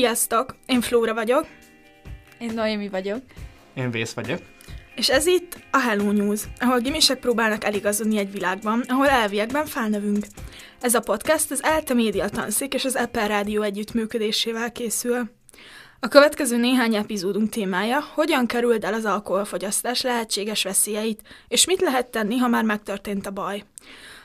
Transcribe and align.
Sziasztok! 0.00 0.56
Én 0.66 0.80
Flóra 0.80 1.14
vagyok. 1.14 1.46
Én 2.38 2.52
Noémi 2.54 2.88
vagyok. 2.88 3.22
Én 3.74 3.90
Vész 3.90 4.12
vagyok. 4.12 4.40
És 4.94 5.08
ez 5.08 5.26
itt 5.26 5.58
a 5.70 5.78
Hello 5.78 6.12
News, 6.12 6.40
ahol 6.58 6.80
gimisek 6.80 7.18
próbálnak 7.18 7.64
eligazodni 7.64 8.18
egy 8.18 8.32
világban, 8.32 8.84
ahol 8.88 9.08
elviekben 9.08 9.66
felnövünk. 9.66 10.26
Ez 10.80 10.94
a 10.94 11.00
podcast 11.00 11.50
az 11.50 11.62
ELTE 11.62 11.94
Média 11.94 12.28
Tanszék 12.28 12.74
és 12.74 12.84
az 12.84 12.94
Apple 12.96 13.26
Rádió 13.26 13.62
együttműködésével 13.62 14.72
készül. 14.72 15.30
A 16.00 16.08
következő 16.08 16.56
néhány 16.56 16.94
epizódunk 16.94 17.48
témája, 17.48 18.00
hogyan 18.14 18.46
kerüld 18.46 18.84
el 18.84 18.94
az 18.94 19.04
alkoholfogyasztás 19.04 20.02
lehetséges 20.02 20.62
veszélyeit, 20.62 21.22
és 21.48 21.66
mit 21.66 21.80
lehet 21.80 22.06
tenni, 22.06 22.36
ha 22.36 22.48
már 22.48 22.64
megtörtént 22.64 23.26
a 23.26 23.30
baj. 23.30 23.62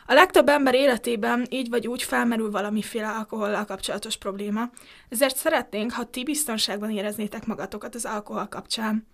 A 0.08 0.14
legtöbb 0.14 0.48
ember 0.48 0.76
életében 0.76 1.46
így 1.50 1.70
vagy 1.70 1.88
úgy 1.88 2.04
felmerül 2.04 2.52
valamiféle 2.52 3.08
alkohollal 3.08 3.66
kapcsolatos 3.66 4.18
probléma, 4.18 4.70
ezért 5.10 5.36
szeretnénk, 5.36 5.92
ha 5.92 6.04
ti 6.04 6.24
biztonságban 6.24 6.90
éreznétek 6.90 7.46
magatokat 7.46 7.96
az 7.96 8.06
alkohol 8.06 8.48
kapcsán. 8.48 9.08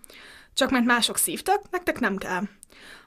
Csak 0.54 0.70
mert 0.70 0.84
mások 0.84 1.16
szívtak, 1.16 1.70
nektek 1.70 2.00
nem 2.00 2.16
kell. 2.16 2.42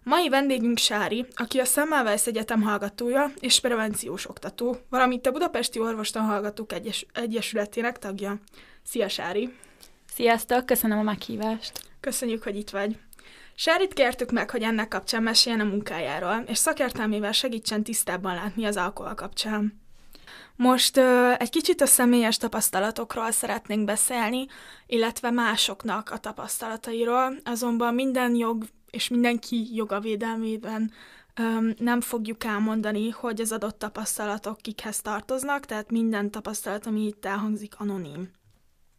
Mai 0.03 0.29
vendégünk 0.29 0.77
Sári, 0.77 1.25
aki 1.35 1.59
a 1.59 1.65
Semmelweis 1.65 2.25
Egyetem 2.25 2.61
hallgatója 2.61 3.31
és 3.39 3.59
prevenciós 3.59 4.29
oktató, 4.29 4.77
valamint 4.89 5.27
a 5.27 5.31
Budapesti 5.31 5.79
Orvostan 5.79 6.23
Hallgatók 6.23 6.73
Egyes- 6.73 7.07
Egyesületének 7.13 7.99
tagja. 7.99 8.39
Szia, 8.83 9.09
Sári! 9.09 9.53
Sziasztok, 10.13 10.65
köszönöm 10.65 10.97
a 10.97 11.03
meghívást. 11.03 11.71
Köszönjük, 11.99 12.43
hogy 12.43 12.55
itt 12.55 12.69
vagy. 12.69 12.97
Sárit 13.55 13.93
kértük 13.93 14.31
meg, 14.31 14.49
hogy 14.49 14.61
ennek 14.61 14.87
kapcsán 14.87 15.23
meséljen 15.23 15.67
a 15.67 15.69
munkájáról, 15.69 16.43
és 16.47 16.57
szakértelmével 16.57 17.31
segítsen 17.31 17.83
tisztában 17.83 18.33
látni 18.33 18.65
az 18.65 18.77
alkohol 18.77 19.13
kapcsán. 19.13 19.83
Most 20.55 20.97
ö, 20.97 21.31
egy 21.37 21.49
kicsit 21.49 21.81
a 21.81 21.85
személyes 21.85 22.37
tapasztalatokról 22.37 23.31
szeretnénk 23.31 23.85
beszélni, 23.85 24.45
illetve 24.87 25.31
másoknak 25.31 26.09
a 26.09 26.17
tapasztalatairól, 26.17 27.37
azonban 27.43 27.93
minden 27.93 28.35
jog 28.35 28.63
és 28.89 29.07
mindenki 29.07 29.75
joga 29.75 29.99
védelmében 29.99 30.91
ö, 31.35 31.69
nem 31.77 32.01
fogjuk 32.01 32.43
elmondani, 32.43 33.09
hogy 33.09 33.41
az 33.41 33.51
adott 33.51 33.79
tapasztalatok 33.79 34.57
kikhez 34.57 35.01
tartoznak, 35.01 35.65
tehát 35.65 35.91
minden 35.91 36.31
tapasztalat, 36.31 36.85
ami 36.85 37.05
itt 37.05 37.25
elhangzik, 37.25 37.73
anonim. 37.77 38.31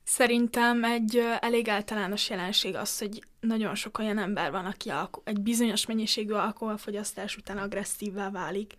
Szerintem 0.08 0.84
egy 0.84 1.22
elég 1.40 1.68
általános 1.68 2.30
jelenség 2.30 2.74
az, 2.74 2.98
hogy 2.98 3.24
nagyon 3.40 3.74
sok 3.74 3.98
olyan 3.98 4.18
ember 4.18 4.50
van, 4.50 4.64
aki 4.66 4.92
egy 5.24 5.40
bizonyos 5.40 5.86
mennyiségű 5.86 6.32
alkoholfogyasztás 6.32 7.36
után 7.36 7.58
agresszívvá 7.58 8.30
válik. 8.30 8.74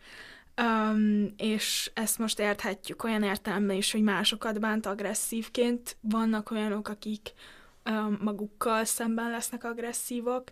Um, 0.62 1.34
és 1.38 1.92
ezt 1.94 2.18
most 2.18 2.40
érthetjük 2.40 3.04
olyan 3.04 3.24
értelemben 3.24 3.76
is, 3.76 3.92
hogy 3.92 4.02
másokat 4.02 4.60
bánt 4.60 4.86
agresszívként. 4.86 5.98
Vannak 6.02 6.52
olyanok, 6.52 6.88
akik 6.88 7.34
um, 7.86 8.18
magukkal 8.22 8.86
szemben 8.86 9.30
lesznek 9.30 9.64
agresszívok, 9.64 10.44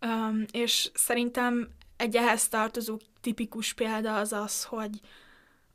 um, 0.00 0.44
és 0.52 0.90
szerintem 0.94 1.68
egy 1.96 2.16
ehhez 2.16 2.48
tartozó 2.48 2.98
tipikus 3.20 3.72
példa 3.72 4.16
az 4.16 4.32
az, 4.32 4.64
hogy 4.64 5.00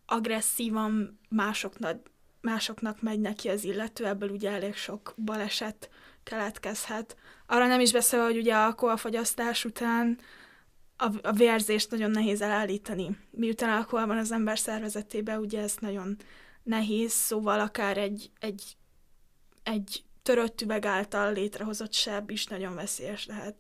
agresszívan 0.06 1.20
másoknak, 1.30 2.16
másoknak 2.50 3.02
megy 3.02 3.20
neki 3.20 3.50
az 3.50 3.64
illető, 3.64 4.06
ebből 4.06 4.30
ugye 4.30 4.52
elég 4.52 4.76
sok 4.76 5.14
baleset 5.18 5.90
keletkezhet. 6.24 7.18
Arra 7.46 7.68
nem 7.68 7.80
is 7.80 7.92
beszél, 7.92 8.24
hogy 8.24 8.38
ugye 8.38 8.56
alkoholfogyasztás 8.56 9.66
után 9.66 10.20
a, 10.98 11.08
a 11.22 11.32
vérzést 11.32 11.92
nagyon 11.92 12.12
nehéz 12.12 12.42
elállítani. 12.42 13.18
Miután 13.32 13.78
alkohol 13.78 14.06
van 14.06 14.18
az 14.18 14.32
ember 14.32 14.60
szervezetében, 14.60 15.40
ugye 15.40 15.62
ez 15.62 15.76
nagyon 15.80 16.18
nehéz, 16.64 17.12
szóval 17.12 17.60
akár 17.60 17.98
egy, 17.98 18.32
egy, 18.40 18.78
egy 19.64 20.04
törött 20.24 20.62
üveg 20.62 20.86
által 20.86 21.34
létrehozott 21.34 21.94
seb 21.94 22.30
is 22.30 22.46
nagyon 22.46 22.76
veszélyes 22.76 23.26
lehet. 23.26 23.56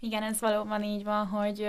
Igen, 0.00 0.22
ez 0.22 0.40
valóban 0.40 0.82
így 0.82 1.04
van, 1.04 1.26
hogy 1.26 1.66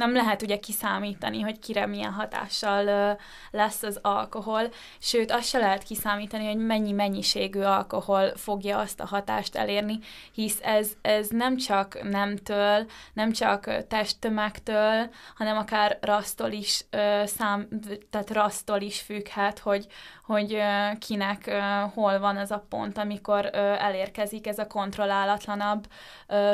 nem 0.00 0.14
lehet 0.14 0.42
ugye 0.42 0.58
kiszámítani, 0.58 1.40
hogy 1.40 1.58
kire 1.58 1.86
milyen 1.86 2.12
hatással 2.12 3.16
lesz 3.50 3.82
az 3.82 3.98
alkohol, 4.02 4.62
sőt 4.98 5.30
azt 5.30 5.48
se 5.48 5.58
lehet 5.58 5.82
kiszámítani, 5.82 6.46
hogy 6.46 6.56
mennyi 6.56 6.92
mennyiségű 6.92 7.60
alkohol 7.60 8.36
fogja 8.36 8.78
azt 8.78 9.00
a 9.00 9.06
hatást 9.06 9.56
elérni, 9.56 9.98
hisz 10.32 10.58
ez, 10.62 10.92
ez 11.02 11.28
nem 11.28 11.56
csak 11.56 12.02
nemtől, 12.10 12.86
nem 13.12 13.32
csak 13.32 13.86
testtömegtől, 13.88 15.10
hanem 15.34 15.56
akár 15.56 15.98
rasztól 16.00 16.50
is 16.50 16.84
szám, 17.24 17.68
tehát 18.10 18.30
rasztól 18.30 18.80
is 18.80 19.00
függhet, 19.00 19.58
hogy, 19.58 19.86
hogy 20.24 20.62
kinek 20.98 21.50
hol 21.94 22.18
van 22.18 22.36
az 22.36 22.50
a 22.50 22.64
pont, 22.68 22.98
amikor 22.98 23.50
elérkezik 23.78 24.46
ez 24.46 24.58
a 24.58 24.66
kontrollálatlanabb 24.66 25.86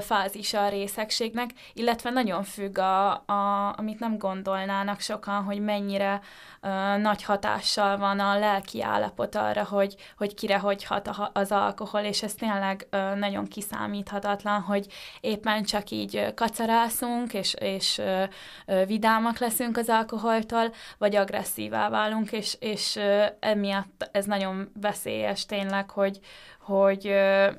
fázisa 0.01 0.65
a 0.65 0.69
részegségnek, 0.69 1.51
illetve 1.73 2.11
nagyon 2.11 2.43
függ, 2.43 2.79
a, 2.79 3.13
a, 3.13 3.33
amit 3.77 3.99
nem 3.99 4.19
gondolnának 4.19 5.01
sokan, 5.01 5.45
hogy 5.45 5.61
mennyire 5.61 6.21
ö, 6.61 6.97
nagy 6.97 7.23
hatással 7.23 7.97
van 7.97 8.21
a 8.21 8.39
lelki 8.39 8.83
állapot 8.83 9.35
arra, 9.35 9.65
hogy, 9.65 9.97
hogy 10.17 10.35
kire 10.35 10.59
hogy 10.59 10.85
hat 10.85 11.09
a, 11.09 11.31
az 11.35 11.53
alkohol, 11.53 12.01
és 12.01 12.23
ez 12.23 12.35
tényleg 12.35 12.87
ö, 12.91 13.15
nagyon 13.15 13.47
kiszámíthatatlan, 13.47 14.61
hogy 14.61 14.87
éppen 15.21 15.65
csak 15.65 15.91
így 15.91 16.35
kacarászunk, 16.35 17.35
és, 17.35 17.55
és 17.55 17.99
ö, 17.99 18.25
ö, 18.67 18.85
vidámak 18.85 19.39
leszünk 19.39 19.77
az 19.77 19.89
alkoholtól, 19.89 20.73
vagy 20.99 21.17
agresszívá 21.17 21.89
válunk, 21.89 22.33
és, 22.33 22.57
és 22.61 22.97
ö, 22.97 23.25
emiatt 23.41 24.09
ez 24.13 24.25
nagyon 24.25 24.71
veszélyes 24.81 25.47
tényleg, 25.47 25.91
hogy, 25.91 26.19
hogy 26.61 27.07
ö, 27.07 27.51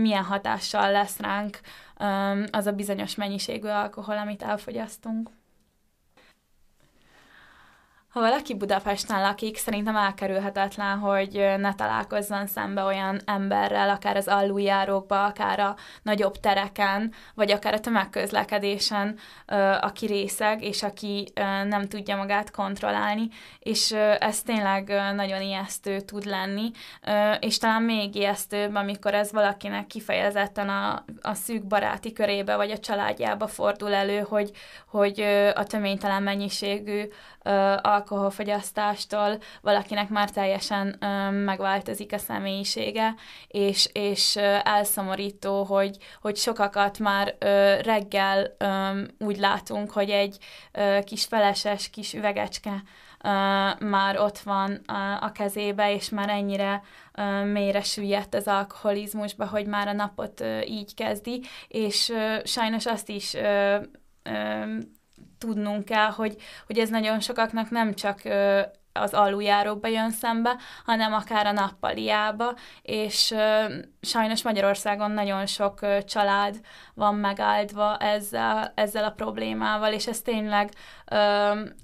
milyen 0.00 0.24
hatással 0.24 0.90
lesz 0.90 1.18
ránk 1.18 1.60
az 2.50 2.66
a 2.66 2.72
bizonyos 2.72 3.14
mennyiségű 3.14 3.68
alkohol, 3.68 4.18
amit 4.18 4.42
elfogyasztunk. 4.42 5.30
Ha 8.16 8.22
valaki 8.22 8.54
Budapesten 8.54 9.20
lakik, 9.20 9.56
szerintem 9.56 9.96
elkerülhetetlen, 9.96 10.98
hogy 10.98 11.32
ne 11.58 11.74
találkozzon 11.74 12.46
szembe 12.46 12.82
olyan 12.82 13.20
emberrel, 13.24 13.90
akár 13.90 14.16
az 14.16 14.28
aluljárókba, 14.28 15.24
akár 15.24 15.60
a 15.60 15.76
nagyobb 16.02 16.36
tereken, 16.40 17.12
vagy 17.34 17.50
akár 17.50 17.74
a 17.74 17.80
tömegközlekedésen, 17.80 19.18
aki 19.80 20.06
részeg, 20.06 20.62
és 20.62 20.82
aki 20.82 21.28
nem 21.68 21.88
tudja 21.88 22.16
magát 22.16 22.50
kontrollálni, 22.50 23.28
és 23.58 23.92
ez 24.18 24.42
tényleg 24.42 24.88
nagyon 25.14 25.40
ijesztő 25.40 26.00
tud 26.00 26.24
lenni, 26.24 26.70
és 27.40 27.58
talán 27.58 27.82
még 27.82 28.14
ijesztőbb, 28.14 28.74
amikor 28.74 29.14
ez 29.14 29.32
valakinek 29.32 29.86
kifejezetten 29.86 30.68
a, 30.68 31.04
a 31.22 31.34
szűk 31.34 31.66
baráti 31.66 32.12
körébe, 32.12 32.56
vagy 32.56 32.70
a 32.70 32.78
családjába 32.78 33.46
fordul 33.46 33.94
elő, 33.94 34.20
hogy, 34.20 34.50
hogy 34.86 35.20
a 35.54 35.64
töménytelen 35.64 36.22
mennyiségű 36.22 37.08
alkoholfogyasztástól 38.10 39.38
valakinek 39.60 40.08
már 40.08 40.30
teljesen 40.30 40.96
megváltozik 41.32 42.12
a 42.12 42.18
személyisége, 42.18 43.14
és, 43.48 43.88
és 43.92 44.36
elszomorító, 44.62 45.62
hogy, 45.64 45.96
hogy 46.20 46.36
sokakat 46.36 46.98
már 46.98 47.36
reggel 47.82 48.56
úgy 49.18 49.38
látunk, 49.38 49.90
hogy 49.90 50.10
egy 50.10 50.38
kis 51.04 51.24
feleses, 51.24 51.90
kis 51.90 52.14
üvegecske 52.14 52.82
már 53.78 54.18
ott 54.18 54.38
van 54.38 54.72
a, 54.72 55.22
a 55.22 55.32
kezébe, 55.32 55.94
és 55.94 56.08
már 56.08 56.28
ennyire 56.28 56.82
ö, 57.12 57.44
mélyre 57.44 57.82
süllyedt 57.82 58.34
az 58.34 58.46
alkoholizmusba, 58.46 59.46
hogy 59.46 59.66
már 59.66 59.88
a 59.88 59.92
napot 59.92 60.44
így 60.66 60.94
kezdi, 60.94 61.42
és 61.68 62.12
sajnos 62.44 62.86
azt 62.86 63.08
is 63.08 63.36
tudnunk 65.38 65.84
kell, 65.84 66.10
hogy, 66.10 66.36
hogy 66.66 66.78
ez 66.78 66.88
nagyon 66.88 67.20
sokaknak 67.20 67.70
nem 67.70 67.94
csak 67.94 68.20
az 68.96 69.14
aluljáróba 69.14 69.88
jön 69.88 70.10
szembe, 70.10 70.56
hanem 70.84 71.12
akár 71.12 71.46
a 71.46 71.52
nappaliába, 71.52 72.54
és 72.82 73.34
sajnos 74.00 74.42
Magyarországon 74.42 75.10
nagyon 75.10 75.46
sok 75.46 76.04
család 76.04 76.60
van 76.94 77.14
megáldva 77.14 77.96
ezzel, 77.96 78.72
ezzel 78.74 79.04
a 79.04 79.10
problémával, 79.10 79.92
és 79.92 80.06
ez 80.06 80.20
tényleg 80.22 80.70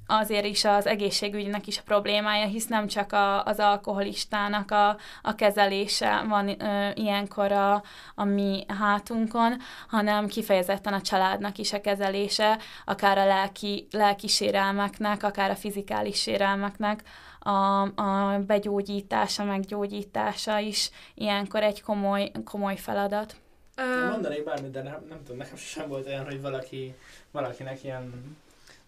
azért 0.07 0.45
is 0.45 0.65
az 0.65 0.87
egészségügynek 0.87 1.67
is 1.67 1.79
a 1.79 1.83
problémája, 1.85 2.47
hisz 2.47 2.67
nem 2.67 2.87
csak 2.87 3.13
a, 3.13 3.45
az 3.45 3.59
alkoholistának 3.59 4.71
a, 4.71 4.97
a 5.23 5.35
kezelése 5.35 6.25
van 6.29 6.63
ö, 6.63 6.91
ilyenkor 6.95 7.53
a, 7.53 7.83
a 8.15 8.25
mi 8.25 8.65
hátunkon, 8.79 9.57
hanem 9.89 10.27
kifejezetten 10.27 10.93
a 10.93 11.01
családnak 11.01 11.59
is 11.59 11.73
a 11.73 11.81
kezelése, 11.81 12.59
akár 12.85 13.19
a 13.19 13.27
lelki, 13.27 13.87
lelki 13.91 14.29
sérelmeknek, 14.29 15.23
akár 15.23 15.51
a 15.51 15.57
fizikális 15.57 16.21
sérelmeknek, 16.21 17.03
a, 17.39 17.81
a 18.03 18.39
begyógyítása, 18.47 19.45
meggyógyítása 19.45 20.59
is 20.59 20.91
ilyenkor 21.15 21.63
egy 21.63 21.83
komoly, 21.83 22.31
komoly 22.45 22.77
feladat. 22.77 23.37
Mondanék 24.11 24.45
bármit, 24.45 24.71
de 24.71 24.83
nem, 24.83 25.05
nem 25.09 25.19
tudom, 25.23 25.37
nekem 25.37 25.57
sem 25.57 25.89
volt 25.89 26.07
olyan, 26.07 26.25
hogy 26.25 26.41
valaki, 26.41 26.95
valakinek 27.31 27.85
ilyen 27.85 28.37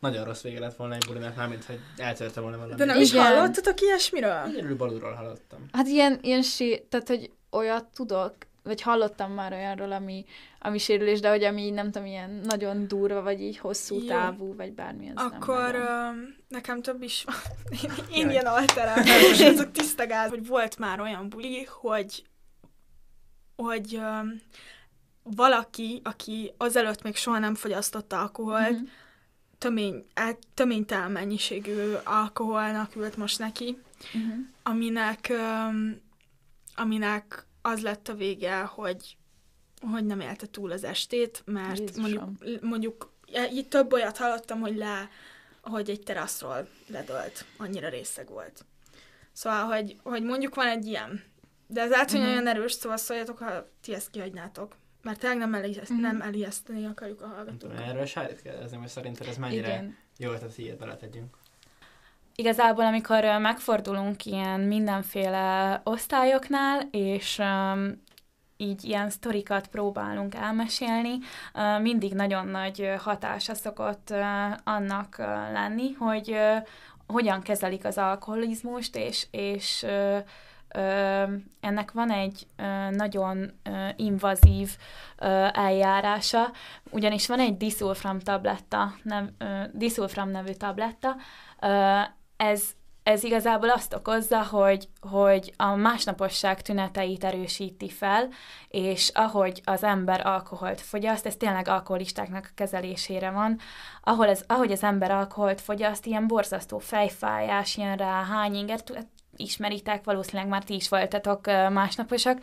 nagyon 0.04 0.24
rossz 0.24 0.42
vége 0.42 0.60
lett 0.60 0.76
volna 0.76 0.94
egy 0.94 1.04
bulinak, 1.06 1.36
mármint, 1.36 1.64
hogy 1.64 1.78
eltörte 1.96 2.40
volna 2.40 2.56
valami. 2.56 2.74
De 2.74 2.84
nem 2.84 3.00
is 3.00 3.12
Igen. 3.12 3.24
hallottatok 3.24 3.80
ilyesmiről? 3.80 4.42
Egyedül 4.46 4.76
balulról 4.76 5.12
hallottam. 5.12 5.58
Hát 5.72 5.86
ilyen, 5.86 6.18
ilyen 6.22 6.42
sí, 6.42 6.86
tehát, 6.88 7.08
hogy 7.08 7.30
olyat 7.50 7.84
tudok, 7.84 8.34
vagy 8.62 8.80
hallottam 8.82 9.32
már 9.32 9.52
olyanról, 9.52 9.92
ami, 9.92 10.24
ami 10.60 10.78
sérülés, 10.78 11.20
de 11.20 11.28
hogy 11.30 11.44
ami 11.44 11.70
nem 11.70 11.90
tudom, 11.90 12.06
ilyen 12.06 12.30
nagyon 12.44 12.88
durva, 12.88 13.22
vagy 13.22 13.40
így 13.40 13.58
hosszú 13.58 13.94
Jó. 14.00 14.06
távú, 14.06 14.54
vagy 14.56 14.72
bármi, 14.72 15.10
az 15.14 15.24
Akkor 15.24 15.72
nem 15.72 15.82
nagyon. 15.82 16.36
nekem 16.48 16.82
több 16.82 17.02
is 17.02 17.24
van. 17.24 17.34
Én, 17.82 17.90
én 18.10 18.30
ilyen 18.30 18.46
alterátus, 18.46 19.40
azok 19.52 19.70
tiszta 19.70 20.06
gáz, 20.06 20.30
hogy 20.30 20.46
volt 20.46 20.78
már 20.78 21.00
olyan 21.00 21.28
buli, 21.28 21.64
hogy, 21.80 22.24
hogy 23.56 23.94
ö, 23.94 24.18
valaki, 25.22 26.00
aki 26.04 26.52
azelőtt 26.56 27.02
még 27.02 27.16
soha 27.16 27.38
nem 27.38 27.54
fogyasztott 27.54 28.12
alkoholt, 28.12 28.70
Mhm. 28.70 28.82
Tömény, 29.64 30.06
el- 30.14 30.38
töménytelen 30.54 31.10
mennyiségű 31.10 31.92
alkoholnak 32.04 32.96
ült 32.96 33.16
most 33.16 33.38
neki, 33.38 33.78
Mhm. 34.14 34.38
aminek, 34.62 35.32
aminek 36.74 37.46
az 37.62 37.80
lett 37.80 38.08
a 38.08 38.14
vége, 38.14 38.60
hogy, 38.60 39.16
hogy 39.90 40.04
nem 40.06 40.20
élte 40.20 40.46
túl 40.46 40.70
az 40.70 40.84
estét, 40.84 41.42
mert 41.44 41.78
Jézusom. 41.78 42.02
mondjuk, 42.02 42.62
mondjuk 42.62 43.12
itt 43.52 43.70
több 43.70 43.92
olyat 43.92 44.16
hallottam, 44.16 44.60
hogy 44.60 44.76
le, 44.76 45.08
hogy 45.62 45.90
egy 45.90 46.00
teraszról 46.00 46.68
ledölt, 46.86 47.44
annyira 47.56 47.88
részeg 47.88 48.28
volt. 48.28 48.64
Szóval, 49.32 49.64
hogy, 49.64 49.96
hogy 50.02 50.22
mondjuk 50.22 50.54
van 50.54 50.66
egy 50.66 50.86
ilyen, 50.86 51.22
de 51.66 51.80
ez 51.80 52.10
hogy 52.10 52.20
Mhm. 52.20 52.28
nagyon 52.28 52.46
erős, 52.46 52.72
szóval 52.72 52.96
szóljatok, 52.96 53.38
ha 53.38 53.68
ti 53.82 53.94
ezt 53.94 54.10
kihagynátok. 54.10 54.76
Mert 55.04 55.18
tényleg 55.18 55.38
nem, 55.38 55.54
elijeszt, 55.54 55.90
Mhm. 55.90 56.00
nem 56.00 56.20
elijeszteni 56.20 56.86
akarjuk 56.86 57.20
a 57.22 57.26
hallgatókat. 57.26 57.80
erről 57.80 58.04
Sárit 58.04 58.42
kérdezni, 58.42 58.76
hogy 58.76 58.88
szerinted 58.88 59.26
ez 59.26 59.36
mennyire 59.36 59.66
Igen. 59.68 59.96
jó 60.18 60.30
ötlet, 60.32 60.54
hogy 60.54 60.64
ilyet 60.64 60.78
beletegyünk. 60.78 61.36
Igazából, 62.36 62.84
amikor 62.84 63.24
megfordulunk 63.38 64.24
ilyen 64.24 64.60
mindenféle 64.60 65.80
osztályoknál, 65.84 66.88
és 66.90 67.38
um, 67.38 68.02
így 68.56 68.84
ilyen 68.84 69.10
sztorikat 69.10 69.66
próbálunk 69.66 70.34
elmesélni, 70.34 71.18
mindig 71.80 72.14
nagyon 72.14 72.46
nagy 72.46 72.90
hatása 72.98 73.54
szokott 73.54 74.10
annak 74.64 75.18
ö, 75.18 75.22
lenni, 75.52 75.92
hogy 75.92 76.36
hogyan 77.06 77.40
kezelik 77.42 77.84
az 77.84 77.98
alkoholizmust, 77.98 78.96
és, 78.96 79.26
és 79.30 79.86
ennek 81.60 81.92
van 81.92 82.10
egy 82.10 82.46
nagyon 82.90 83.60
invazív 83.96 84.76
eljárása, 85.52 86.50
ugyanis 86.90 87.26
van 87.26 87.40
egy 87.40 87.56
diszulfram 87.56 88.18
tabletta, 88.18 88.94
nev, 89.02 89.24
diszulfram 89.72 90.30
nevű 90.30 90.52
tabletta, 90.52 91.16
ez, 92.36 92.62
ez 93.02 93.24
igazából 93.24 93.70
azt 93.70 93.94
okozza, 93.94 94.42
hogy, 94.42 94.88
hogy 95.00 95.54
a 95.56 95.74
másnaposság 95.74 96.62
tüneteit 96.62 97.24
erősíti 97.24 97.88
fel, 97.90 98.28
és 98.68 99.08
ahogy 99.08 99.60
az 99.64 99.82
ember 99.82 100.26
alkoholt 100.26 100.80
fogyaszt, 100.80 101.26
ez 101.26 101.36
tényleg 101.36 101.68
alkoholistáknak 101.68 102.44
a 102.50 102.54
kezelésére 102.54 103.30
van, 103.30 103.58
ahol 104.02 104.28
ez, 104.28 104.44
ahogy 104.46 104.72
az 104.72 104.82
ember 104.82 105.10
alkoholt 105.10 105.60
fogyaszt, 105.60 106.06
ilyen 106.06 106.26
borzasztó 106.26 106.78
fejfájás, 106.78 107.76
ilyen 107.76 107.96
ráhányinger, 107.96 108.82
t- 108.82 109.06
ismeritek, 109.36 110.04
valószínűleg 110.04 110.48
már 110.48 110.64
ti 110.64 110.74
is 110.74 110.88
voltatok 110.88 111.46
másnaposak, 111.72 112.38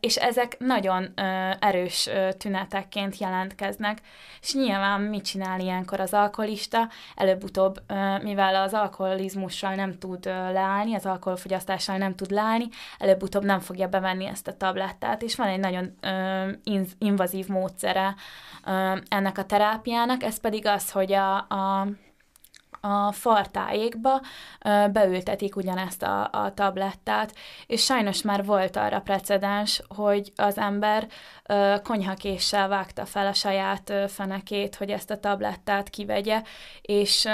és 0.00 0.16
ezek 0.16 0.58
nagyon 0.58 1.12
erős 1.60 2.08
tünetekként 2.38 3.18
jelentkeznek. 3.18 3.98
És 4.40 4.54
nyilván 4.54 5.00
mit 5.00 5.24
csinál 5.24 5.60
ilyenkor 5.60 6.00
az 6.00 6.14
alkoholista? 6.14 6.88
Előbb-utóbb, 7.16 7.80
mivel 8.22 8.54
az 8.54 8.74
alkoholizmussal 8.74 9.74
nem 9.74 9.98
tud 9.98 10.24
leállni, 10.24 10.94
az 10.94 11.06
alkoholfogyasztással 11.06 11.96
nem 11.96 12.14
tud 12.14 12.30
leállni, 12.30 12.68
előbb-utóbb 12.98 13.44
nem 13.44 13.60
fogja 13.60 13.88
bevenni 13.88 14.26
ezt 14.26 14.48
a 14.48 14.56
tablettát, 14.56 15.22
és 15.22 15.36
van 15.36 15.46
egy 15.46 15.60
nagyon 15.60 15.94
invazív 16.98 17.48
módszere 17.48 18.14
ennek 19.08 19.38
a 19.38 19.44
terápiának, 19.44 20.22
ez 20.22 20.40
pedig 20.40 20.66
az, 20.66 20.90
hogy 20.90 21.12
a, 21.12 21.36
a 21.36 21.86
a 22.80 23.12
fartáékba 23.12 24.20
beültetik 24.92 25.56
ugyanezt 25.56 26.02
a, 26.02 26.28
a 26.32 26.54
tablettát, 26.54 27.34
és 27.66 27.84
sajnos 27.84 28.22
már 28.22 28.44
volt 28.44 28.76
arra 28.76 29.00
precedens, 29.00 29.82
hogy 29.88 30.32
az 30.36 30.58
ember 30.58 31.06
konyhakéssel 31.82 32.68
vágta 32.68 33.04
fel 33.04 33.26
a 33.26 33.32
saját 33.32 33.92
fenekét, 34.08 34.74
hogy 34.74 34.90
ezt 34.90 35.10
a 35.10 35.20
tablettát 35.20 35.88
kivegye, 35.88 36.42
és 36.82 37.28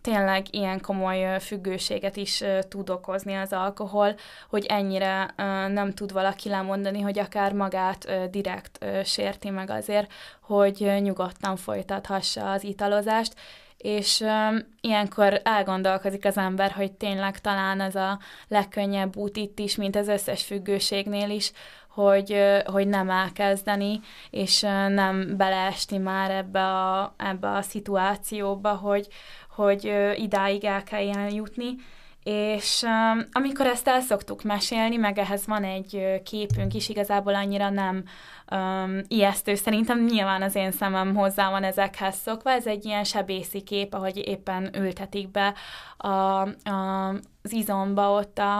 tényleg 0.00 0.46
ilyen 0.50 0.80
komoly 0.80 1.40
függőséget 1.40 2.16
is 2.16 2.44
tud 2.68 2.90
okozni 2.90 3.34
az 3.34 3.52
alkohol, 3.52 4.14
hogy 4.48 4.64
ennyire 4.64 5.34
nem 5.68 5.92
tud 5.94 6.12
valaki 6.12 6.48
lemondani, 6.48 7.00
hogy 7.00 7.18
akár 7.18 7.52
magát 7.52 8.30
direkt 8.30 8.84
sérti 9.04 9.50
meg 9.50 9.70
azért, 9.70 10.12
hogy 10.40 10.92
nyugodtan 11.00 11.56
folytathassa 11.56 12.50
az 12.50 12.64
italozást, 12.64 13.34
és 13.82 14.20
um, 14.20 14.58
ilyenkor 14.80 15.40
elgondolkozik 15.44 16.24
az 16.24 16.36
ember, 16.36 16.70
hogy 16.70 16.92
tényleg 16.92 17.40
talán 17.40 17.80
ez 17.80 17.94
a 17.94 18.18
legkönnyebb 18.48 19.16
út 19.16 19.36
itt 19.36 19.58
is, 19.58 19.76
mint 19.76 19.96
az 19.96 20.08
összes 20.08 20.44
függőségnél 20.44 21.30
is, 21.30 21.52
hogy, 21.88 22.36
hogy 22.64 22.88
nem 22.88 23.10
elkezdeni, 23.10 24.00
és 24.30 24.60
nem 24.88 25.36
beleesni 25.36 25.98
már 25.98 26.30
ebbe 26.30 26.64
a, 26.64 27.14
ebbe 27.16 27.50
a 27.50 27.62
szituációba, 27.62 28.74
hogy, 28.74 29.08
hogy 29.48 29.92
idáig 30.16 30.64
el 30.64 30.82
kelljen 30.82 31.34
jutni. 31.34 31.74
És 32.22 32.82
um, 32.82 33.24
amikor 33.32 33.66
ezt 33.66 33.88
el 33.88 34.00
szoktuk 34.00 34.42
mesélni, 34.42 34.96
meg 34.96 35.18
ehhez 35.18 35.46
van 35.46 35.64
egy 35.64 36.20
képünk 36.24 36.74
is, 36.74 36.88
igazából 36.88 37.34
annyira 37.34 37.70
nem 37.70 38.04
um, 38.50 39.00
ijesztő. 39.08 39.54
Szerintem 39.54 40.04
nyilván 40.04 40.42
az 40.42 40.54
én 40.54 40.70
szemem 40.70 41.14
hozzá 41.14 41.50
van 41.50 41.64
ezekhez 41.64 42.16
szokva. 42.16 42.50
Ez 42.50 42.66
egy 42.66 42.84
ilyen 42.84 43.04
sebészi 43.04 43.62
kép, 43.62 43.94
ahogy 43.94 44.16
éppen 44.16 44.70
ültetik 44.76 45.30
be 45.30 45.54
a, 45.96 46.08
a, 46.08 47.08
az 47.42 47.52
izomba 47.52 48.10
ott 48.10 48.38
a, 48.38 48.58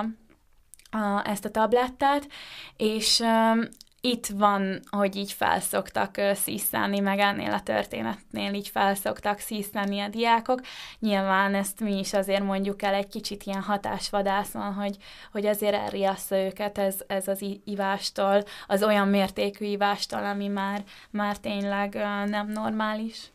a, 0.91 1.23
ezt 1.25 1.45
a 1.45 1.51
tablettát, 1.51 2.29
és 2.77 3.21
um, 3.21 3.61
itt 4.05 4.27
van, 4.27 4.81
hogy 4.91 5.17
így 5.17 5.33
felszoktak 5.33 6.21
szíszelni, 6.35 6.99
meg 6.99 7.19
ennél 7.19 7.53
a 7.53 7.63
történetnél 7.63 8.55
így 8.55 8.69
felszoktak 8.69 9.39
szíszelni 9.39 10.01
a 10.01 10.09
diákok. 10.09 10.61
Nyilván 10.99 11.55
ezt 11.55 11.81
mi 11.81 11.99
is 11.99 12.13
azért 12.13 12.43
mondjuk 12.43 12.83
el 12.83 12.95
egy 12.95 13.09
kicsit 13.09 13.43
ilyen 13.43 13.61
hatásvadászon, 13.61 14.73
hogy, 14.75 14.97
hogy 15.33 15.47
azért 15.47 15.75
elriassza 15.75 16.37
őket 16.37 16.79
ez, 16.79 17.01
ez 17.07 17.29
az 17.29 17.45
ivástól, 17.65 18.45
az 18.67 18.83
olyan 18.83 19.09
mértékű 19.09 19.65
ivástól, 19.65 20.25
ami 20.25 20.49
már, 20.49 20.85
már 21.11 21.39
tényleg 21.39 21.95
nem 22.27 22.49
normális. 22.49 23.31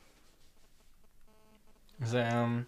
Ez 2.01 2.13
um, 2.13 2.67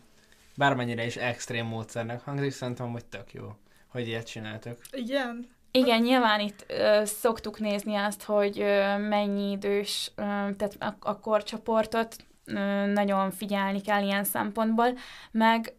bármennyire 0.56 1.06
is 1.06 1.16
extrém 1.16 1.66
módszernek 1.66 2.22
hangzik, 2.22 2.52
szerintem, 2.52 2.92
hogy 2.92 3.06
tök 3.06 3.34
jó, 3.34 3.56
hogy 3.88 4.08
ilyet 4.08 4.28
csináltok. 4.28 4.80
Igen. 4.92 5.58
Igen, 5.72 6.02
nyilván 6.02 6.40
itt 6.40 6.66
ö, 6.68 7.02
szoktuk 7.06 7.60
nézni 7.60 7.96
azt, 7.96 8.24
hogy 8.24 8.60
ö, 8.60 8.98
mennyi 8.98 9.52
idős, 9.52 10.12
ö, 10.16 10.22
tehát 10.24 10.76
a, 10.80 10.96
a 11.00 11.20
korcsoportot 11.20 12.16
ö, 12.46 12.86
nagyon 12.86 13.32
figyelni 13.32 13.82
kell 13.82 14.04
ilyen 14.04 14.24
szempontból, 14.24 14.98
meg 15.32 15.74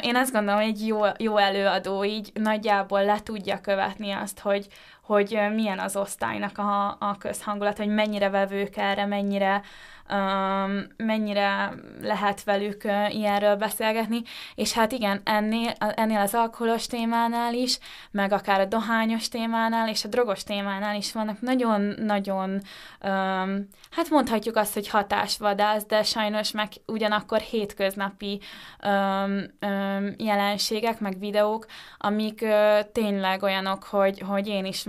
én 0.00 0.16
azt 0.16 0.32
gondolom, 0.32 0.60
hogy 0.60 0.68
egy 0.68 0.86
jó, 0.86 1.00
jó 1.18 1.36
előadó 1.36 2.04
így 2.04 2.30
nagyjából 2.34 3.04
le 3.04 3.20
tudja 3.22 3.60
követni 3.60 4.10
azt, 4.10 4.38
hogy, 4.38 4.66
hogy 5.06 5.38
milyen 5.54 5.78
az 5.78 5.96
osztálynak 5.96 6.58
a, 6.58 6.86
a 6.88 7.16
közhangulat, 7.18 7.76
hogy 7.76 7.88
mennyire 7.88 8.30
vevők 8.30 8.76
erre, 8.76 9.06
mennyire 9.06 9.62
um, 10.10 10.86
mennyire 10.96 11.74
lehet 12.02 12.44
velük 12.44 12.84
uh, 12.84 13.14
ilyenről 13.14 13.56
beszélgetni, 13.56 14.22
és 14.54 14.72
hát 14.72 14.92
igen, 14.92 15.20
ennél, 15.24 15.72
ennél 15.78 16.20
az 16.20 16.34
alkoholos 16.34 16.86
témánál 16.86 17.54
is, 17.54 17.78
meg 18.10 18.32
akár 18.32 18.60
a 18.60 18.64
dohányos 18.64 19.28
témánál 19.28 19.88
és 19.88 20.04
a 20.04 20.08
drogos 20.08 20.42
témánál 20.42 20.96
is 20.96 21.12
vannak 21.12 21.40
nagyon-nagyon, 21.40 22.50
um, 22.50 23.68
hát 23.90 24.10
mondhatjuk 24.10 24.56
azt, 24.56 24.74
hogy 24.74 24.88
hatásvadász, 24.88 25.84
de 25.86 26.02
sajnos 26.02 26.50
meg 26.50 26.68
ugyanakkor 26.86 27.40
hétköznapi 27.40 28.40
um, 28.84 29.42
um, 29.60 30.14
jelenségek, 30.16 31.00
meg 31.00 31.18
videók, 31.18 31.66
amik 31.98 32.40
uh, 32.42 32.78
tényleg 32.92 33.42
olyanok, 33.42 33.84
hogy, 33.84 34.20
hogy 34.20 34.46
én 34.46 34.64
is, 34.64 34.84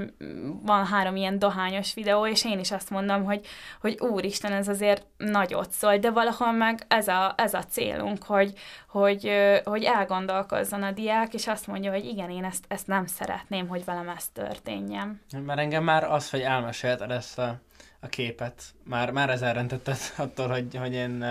van 0.62 0.86
három 0.86 1.16
ilyen 1.16 1.40
dohányos 1.40 1.94
videó, 1.94 2.28
és 2.28 2.46
én 2.46 2.60
is 2.60 2.72
azt 2.72 2.90
mondom, 2.90 3.24
hogy, 3.24 3.46
hogy 3.82 4.00
úristen, 4.00 4.52
ez 4.52 4.68
azért 4.68 5.06
nagyot 5.18 5.72
szól, 5.72 5.98
de 5.98 6.12
valahol 6.12 6.52
meg 6.52 6.84
ez 6.88 7.08
a, 7.08 7.34
ez 7.38 7.54
a 7.54 7.64
célunk, 7.64 8.24
hogy, 8.24 8.54
hogy, 8.90 9.32
hogy 9.64 9.84
elgondolkozzon 9.84 10.84
a 10.84 10.92
diák, 10.92 11.34
és 11.34 11.48
azt 11.48 11.68
mondja, 11.68 11.92
hogy 11.92 12.06
igen, 12.06 12.30
én 12.30 12.44
ezt, 12.44 12.66
ezt 12.68 12.88
nem 12.88 13.06
szeretném, 13.06 13.68
hogy 13.68 13.86
velem 13.86 14.10
ez 14.10 14.28
történjen. 14.34 15.22
Mert 15.46 15.60
engem 15.60 15.84
már 15.84 16.04
az, 16.04 16.30
hogy 16.30 16.42
elmesélted 16.42 17.12
ezt 17.12 17.40
a, 17.40 17.60
a 18.00 18.08
képet, 18.08 18.64
már, 18.84 19.12
már 19.12 19.30
ez 19.30 19.42
elrentetett 19.42 20.14
attól, 20.18 20.48
hogy, 20.48 20.76
hogy 20.80 20.94
én 20.94 21.24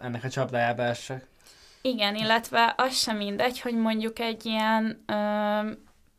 ennek 0.00 0.24
a 0.24 0.28
csapdájába 0.28 0.82
essek. 0.82 1.26
Igen, 1.82 2.14
illetve 2.14 2.74
az 2.76 2.96
sem 2.96 3.16
mindegy, 3.16 3.60
hogy 3.60 3.74
mondjuk 3.74 4.18
egy 4.18 4.46
ilyen 4.46 5.04
ö, 5.06 5.70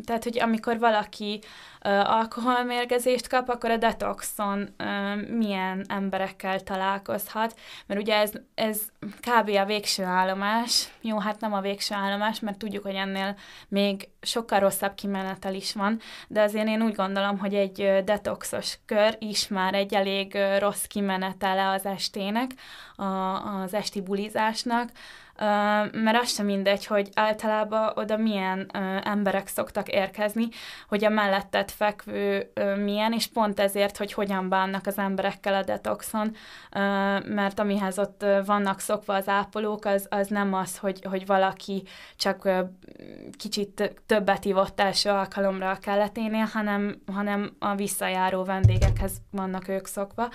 tehát, 0.05 0.23
hogy 0.23 0.39
amikor 0.39 0.79
valaki 0.79 1.39
ö, 1.81 1.89
alkoholmérgezést 1.89 3.27
kap, 3.27 3.49
akkor 3.49 3.69
a 3.69 3.77
detoxon 3.77 4.69
ö, 4.77 5.15
milyen 5.15 5.85
emberekkel 5.87 6.59
találkozhat, 6.59 7.59
mert 7.85 8.01
ugye 8.01 8.15
ez, 8.15 8.31
ez 8.55 8.81
kb. 8.99 9.49
a 9.49 9.65
végső 9.65 10.03
állomás, 10.03 10.87
jó, 11.01 11.19
hát 11.19 11.39
nem 11.39 11.53
a 11.53 11.61
végső 11.61 11.95
állomás, 11.95 12.39
mert 12.39 12.57
tudjuk, 12.57 12.83
hogy 12.83 12.95
ennél 12.95 13.35
még 13.67 14.09
sokkal 14.21 14.59
rosszabb 14.59 14.93
kimenetel 14.93 15.53
is 15.53 15.73
van, 15.73 15.99
de 16.27 16.41
azért 16.41 16.67
én 16.67 16.81
úgy 16.81 16.95
gondolom, 16.95 17.37
hogy 17.37 17.53
egy 17.53 18.03
detoxos 18.03 18.79
kör 18.85 19.15
is 19.19 19.47
már 19.47 19.73
egy 19.73 19.93
elég 19.93 20.37
rossz 20.59 20.83
kimenetele 20.83 21.69
az 21.69 21.85
estének, 21.85 22.51
a, 22.95 23.03
az 23.61 23.73
esti 23.73 24.01
bulizásnak, 24.01 24.89
mert 25.91 26.21
az 26.21 26.29
sem 26.29 26.45
mindegy, 26.45 26.85
hogy 26.85 27.09
általában 27.13 27.91
oda 27.95 28.17
milyen 28.17 28.71
emberek 29.03 29.47
szoktak 29.47 29.87
érkezni, 29.87 30.47
hogy 30.87 31.05
a 31.05 31.09
mellettet 31.09 31.71
fekvő 31.71 32.51
milyen, 32.83 33.13
és 33.13 33.27
pont 33.27 33.59
ezért, 33.59 33.97
hogy 33.97 34.13
hogyan 34.13 34.49
bánnak 34.49 34.87
az 34.87 34.97
emberekkel 34.97 35.53
a 35.53 35.63
detoxon, 35.63 36.35
mert 37.25 37.59
amihez 37.59 37.99
ott 37.99 38.25
vannak 38.45 38.79
szokva 38.79 39.13
az 39.13 39.27
ápolók, 39.27 39.85
az, 39.85 40.07
az 40.09 40.27
nem 40.27 40.53
az, 40.53 40.77
hogy, 40.77 41.03
hogy 41.03 41.25
valaki 41.25 41.83
csak 42.15 42.49
kicsit 43.37 44.01
többet 44.05 44.45
ivott 44.45 44.79
első 44.79 45.09
alkalomra 45.09 45.69
a 45.69 45.77
kelleténél, 45.77 46.45
hanem, 46.53 47.01
hanem 47.13 47.55
a 47.59 47.75
visszajáró 47.75 48.43
vendégekhez 48.43 49.11
vannak 49.31 49.67
ők 49.67 49.85
szokva, 49.85 50.29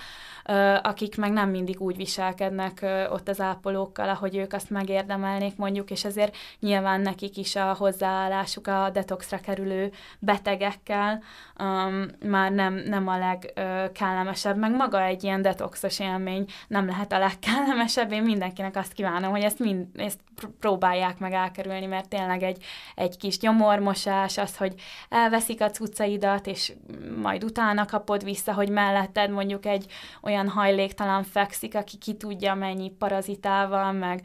akik 0.81 1.17
meg 1.17 1.31
nem 1.31 1.49
mindig 1.49 1.81
úgy 1.81 1.95
viselkednek 1.95 2.85
ott 3.09 3.27
az 3.27 3.41
ápolókkal, 3.41 4.09
ahogy 4.09 4.35
ők 4.35 4.53
azt 4.53 4.69
megérdemelnek, 4.69 4.94
megérdemelnék 4.95 5.55
mondjuk, 5.55 5.91
és 5.91 6.05
ezért 6.05 6.35
nyilván 6.59 7.01
nekik 7.01 7.37
is 7.37 7.55
a 7.55 7.73
hozzáállásuk 7.73 8.67
a 8.67 8.89
detoxra 8.93 9.39
kerülő 9.39 9.91
betegekkel 10.19 11.23
um, 11.59 12.05
már 12.29 12.51
nem, 12.51 12.73
nem 12.73 13.07
a 13.07 13.17
legkellemesebb, 13.17 14.57
meg 14.57 14.75
maga 14.75 15.03
egy 15.03 15.23
ilyen 15.23 15.41
detoxos 15.41 15.99
élmény 15.99 16.45
nem 16.67 16.85
lehet 16.85 17.11
a 17.11 17.19
legkellemesebb. 17.19 18.11
Én 18.11 18.23
mindenkinek 18.23 18.75
azt 18.75 18.93
kívánom, 18.93 19.31
hogy 19.31 19.41
ezt, 19.41 19.59
mind, 19.59 19.85
ezt 19.95 20.19
próbálják 20.59 21.19
meg 21.19 21.33
elkerülni, 21.33 21.85
mert 21.85 22.09
tényleg 22.09 22.43
egy, 22.43 22.63
egy 22.95 23.17
kis 23.17 23.37
gyomormosás, 23.37 24.37
az, 24.37 24.57
hogy 24.57 24.73
elveszik 25.09 25.61
a 25.61 25.69
cuccaidat, 25.69 26.47
és 26.47 26.73
majd 27.21 27.43
utána 27.43 27.85
kapod 27.85 28.23
vissza, 28.23 28.53
hogy 28.53 28.69
melletted 28.69 29.29
mondjuk 29.29 29.65
egy 29.65 29.85
olyan 30.21 30.49
hajléktalan 30.49 31.23
fekszik, 31.23 31.75
aki 31.75 31.97
ki 31.97 32.13
tudja 32.13 32.53
mennyi 32.53 32.89
parazitával, 32.89 33.91
meg 33.91 34.21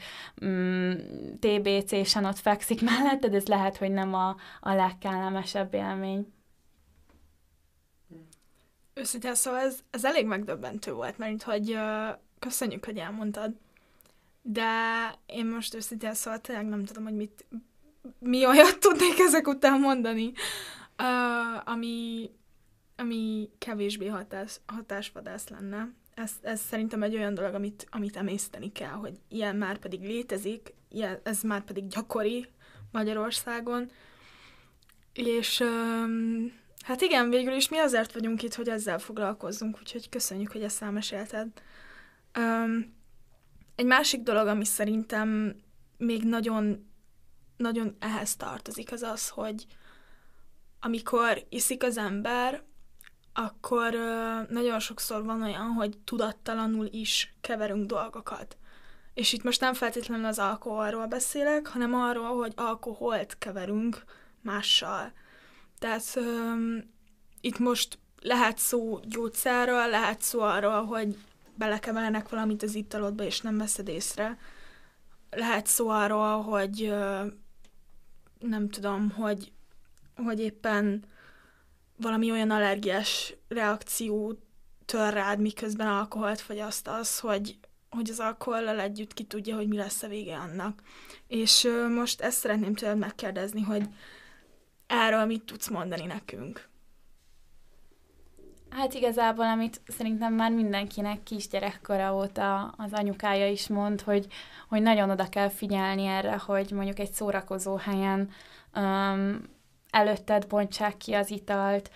TBC-sen 1.39 2.25
ott 2.25 2.39
fekszik 2.39 2.83
melletted, 2.91 3.35
ez 3.35 3.47
lehet, 3.47 3.77
hogy 3.77 3.91
nem 3.91 4.15
a, 4.15 4.37
a 4.61 4.73
legkellemesebb 4.73 5.75
élmény. 5.75 6.33
Őszintén 8.95 9.35
szóval 9.35 9.61
ez, 9.61 9.79
ez 9.91 10.05
elég 10.05 10.27
megdöbbentő 10.27 10.93
volt, 10.93 11.19
mert 11.19 11.43
hogy 11.43 11.71
uh, 11.71 12.19
köszönjük, 12.39 12.85
hogy 12.85 12.99
elmondtad. 12.99 13.53
De 14.43 14.71
én 15.27 15.47
most 15.47 15.75
őszintén 15.75 16.15
szóval 16.15 16.41
tényleg 16.41 16.67
nem 16.67 16.85
tudom, 16.85 17.05
hogy 17.05 17.17
mit, 17.17 17.45
mi 18.19 18.47
olyat 18.47 18.79
tudnék 18.79 19.19
ezek 19.19 19.49
után 19.49 19.81
mondani, 19.81 20.33
uh, 20.99 21.69
ami, 21.69 22.31
ami 22.97 23.51
kevésbé 23.59 24.07
hatás, 24.07 24.61
hatásvadász 24.67 25.49
lenne. 25.49 25.89
Ez, 26.23 26.33
ez 26.43 26.61
szerintem 26.61 27.03
egy 27.03 27.15
olyan 27.15 27.35
dolog, 27.35 27.55
amit, 27.55 27.87
amit 27.91 28.17
emészteni 28.17 28.73
kell, 28.73 28.93
hogy 28.93 29.21
ilyen 29.29 29.57
már 29.57 29.79
pedig 29.79 30.01
létezik, 30.01 30.75
ilyen, 30.89 31.21
ez 31.23 31.43
már 31.43 31.65
pedig 31.65 31.87
gyakori 31.87 32.49
Magyarországon, 32.93 33.91
és 35.13 35.61
um, 35.61 36.53
hát 36.85 37.01
igen, 37.01 37.31
végül 37.31 37.53
is 37.53 37.69
mi 37.69 37.79
azért 37.79 38.13
vagyunk 38.13 38.43
itt, 38.43 38.55
hogy 38.55 38.69
ezzel 38.69 38.99
foglalkozzunk, 38.99 39.79
úgyhogy 39.79 40.09
köszönjük, 40.09 40.53
hogy 40.53 40.63
ezt 40.63 40.83
elmesélted. 40.83 41.49
Um, 42.39 42.95
egy 43.75 43.87
másik 43.87 44.23
dolog, 44.23 44.47
ami 44.47 44.65
szerintem 44.65 45.57
még 45.97 46.25
nagyon, 46.25 46.91
nagyon 47.57 47.97
ehhez 47.99 48.37
tartozik, 48.37 48.93
az 48.93 49.03
az, 49.03 49.29
hogy 49.29 49.67
amikor 50.81 51.47
iszik 51.49 51.83
az 51.83 51.97
ember, 51.97 52.63
akkor 53.33 53.95
nagyon 54.49 54.81
sokszor 54.81 55.25
van 55.25 55.43
olyan, 55.43 55.67
hogy 55.67 55.99
tudattalanul 55.99 56.87
is 56.91 57.35
keverünk 57.41 57.87
dolgokat. 57.87 58.57
És 59.15 59.33
itt 59.33 59.43
most 59.43 59.61
nem 59.61 59.75
feltétlenül 59.75 60.25
az 60.25 60.39
alkoholról 60.39 61.07
beszélek, 61.07 61.67
hanem 61.67 61.95
arról, 61.95 62.37
hogy 62.37 62.53
alkoholt 62.57 63.39
keverünk 63.39 64.05
mással. 64.43 65.13
Tehát 65.79 66.03
ö, 66.15 66.53
itt 67.41 67.59
most 67.59 67.99
lehet 68.23 68.59
szó 68.59 69.01
gyógyszerről, 69.05 69.89
lehet 69.89 70.23
szó 70.23 70.41
arról, 70.41 70.85
hogy 70.85 71.17
belekevernek 71.55 72.29
valamit 72.29 72.63
az 72.63 72.75
italodba, 72.75 73.25
és 73.25 73.41
nem 73.41 73.59
veszed 73.59 73.89
észre. 73.89 74.39
Lehet 75.31 75.67
szó 75.67 75.89
arról, 75.89 76.43
hogy 76.43 76.95
nem 78.39 78.69
tudom, 78.69 79.11
hogy, 79.11 79.53
hogy 80.17 80.41
éppen 80.41 81.05
valami 82.01 82.31
olyan 82.31 82.51
allergiás 82.51 83.35
reakció 83.49 84.39
tör 84.85 85.13
rád, 85.13 85.41
miközben 85.41 85.87
alkoholt 85.87 86.41
fogyasztasz, 86.41 87.19
hogy, 87.19 87.59
hogy 87.91 88.11
az 88.11 88.19
alkohollal 88.21 88.81
együtt 88.81 89.15
ki 89.15 89.25
tudja, 89.25 89.57
hogy 89.57 89.69
mi 89.69 89.77
lesz 89.77 90.03
a 90.03 90.09
vége 90.09 90.37
annak. 90.37 90.83
És 91.27 91.69
most 91.95 92.21
ezt 92.21 92.39
szeretném 92.39 92.75
tőled 92.75 92.99
megkérdezni, 92.99 93.61
hogy 93.63 93.83
erről 94.87 95.25
mit 95.25 95.43
tudsz 95.43 95.69
mondani 95.69 96.07
nekünk? 96.07 96.69
Hát 98.71 98.95
igazából, 98.95 99.45
amit 99.45 99.81
szerintem 99.87 100.35
már 100.35 100.53
mindenkinek 100.53 101.23
kisgyerekkora 101.23 102.15
óta 102.15 102.75
az 102.77 102.93
anyukája 102.93 103.49
is 103.49 103.69
mond, 103.69 104.01
hogy, 104.01 104.27
hogy 104.69 104.83
nagyon 104.83 105.11
oda 105.11 105.29
kell 105.29 105.49
figyelni 105.49 106.05
erre, 106.05 106.39
hogy 106.39 106.71
mondjuk 106.71 106.99
egy 106.99 107.13
szórakozó 107.13 107.77
helyen 107.77 108.31
um, 108.75 109.43
előtted 109.91 110.47
bontsák 110.47 110.97
ki 110.97 111.15
az 111.15 111.31
italt, 111.31 111.91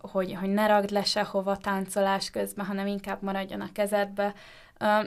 hogy, 0.00 0.36
hogy 0.40 0.48
ne 0.48 0.66
ragd 0.66 0.90
le 0.90 1.04
sehova 1.04 1.56
táncolás 1.56 2.30
közben, 2.30 2.66
hanem 2.66 2.86
inkább 2.86 3.22
maradjon 3.22 3.60
a 3.60 3.72
kezedbe. 3.72 4.34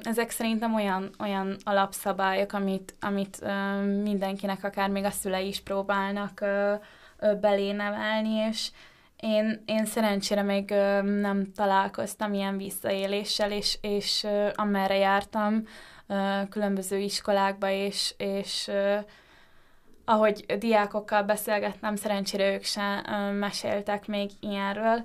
Ezek 0.01 0.29
szerintem 0.29 0.75
olyan, 0.75 1.09
olyan 1.19 1.55
alapszabályok, 1.63 2.53
amit, 2.53 2.95
amit 2.99 3.41
mindenkinek, 4.03 4.63
akár 4.63 4.89
még 4.89 5.03
a 5.03 5.09
szülei 5.09 5.47
is 5.47 5.61
próbálnak 5.61 6.39
uh, 6.41 6.73
uh, 7.21 7.39
belé 7.39 7.71
nevelni, 7.71 8.33
és, 8.49 8.71
én, 9.19 9.63
én 9.65 9.85
szerencsére 9.85 10.41
még 10.41 10.69
nem 11.03 11.51
találkoztam 11.55 12.33
ilyen 12.33 12.57
visszaéléssel, 12.57 13.51
és, 13.51 13.77
és 13.81 14.27
amerre 14.55 14.97
jártam 14.97 15.63
különböző 16.49 16.97
iskolákba, 16.97 17.69
és, 17.69 18.13
és 18.17 18.71
ahogy 20.09 20.45
diákokkal 20.59 21.23
beszélgettem, 21.23 21.95
szerencsére 21.95 22.53
ők 22.53 22.63
sem 22.63 23.03
meséltek 23.33 24.07
még 24.07 24.29
ilyenről. 24.39 25.03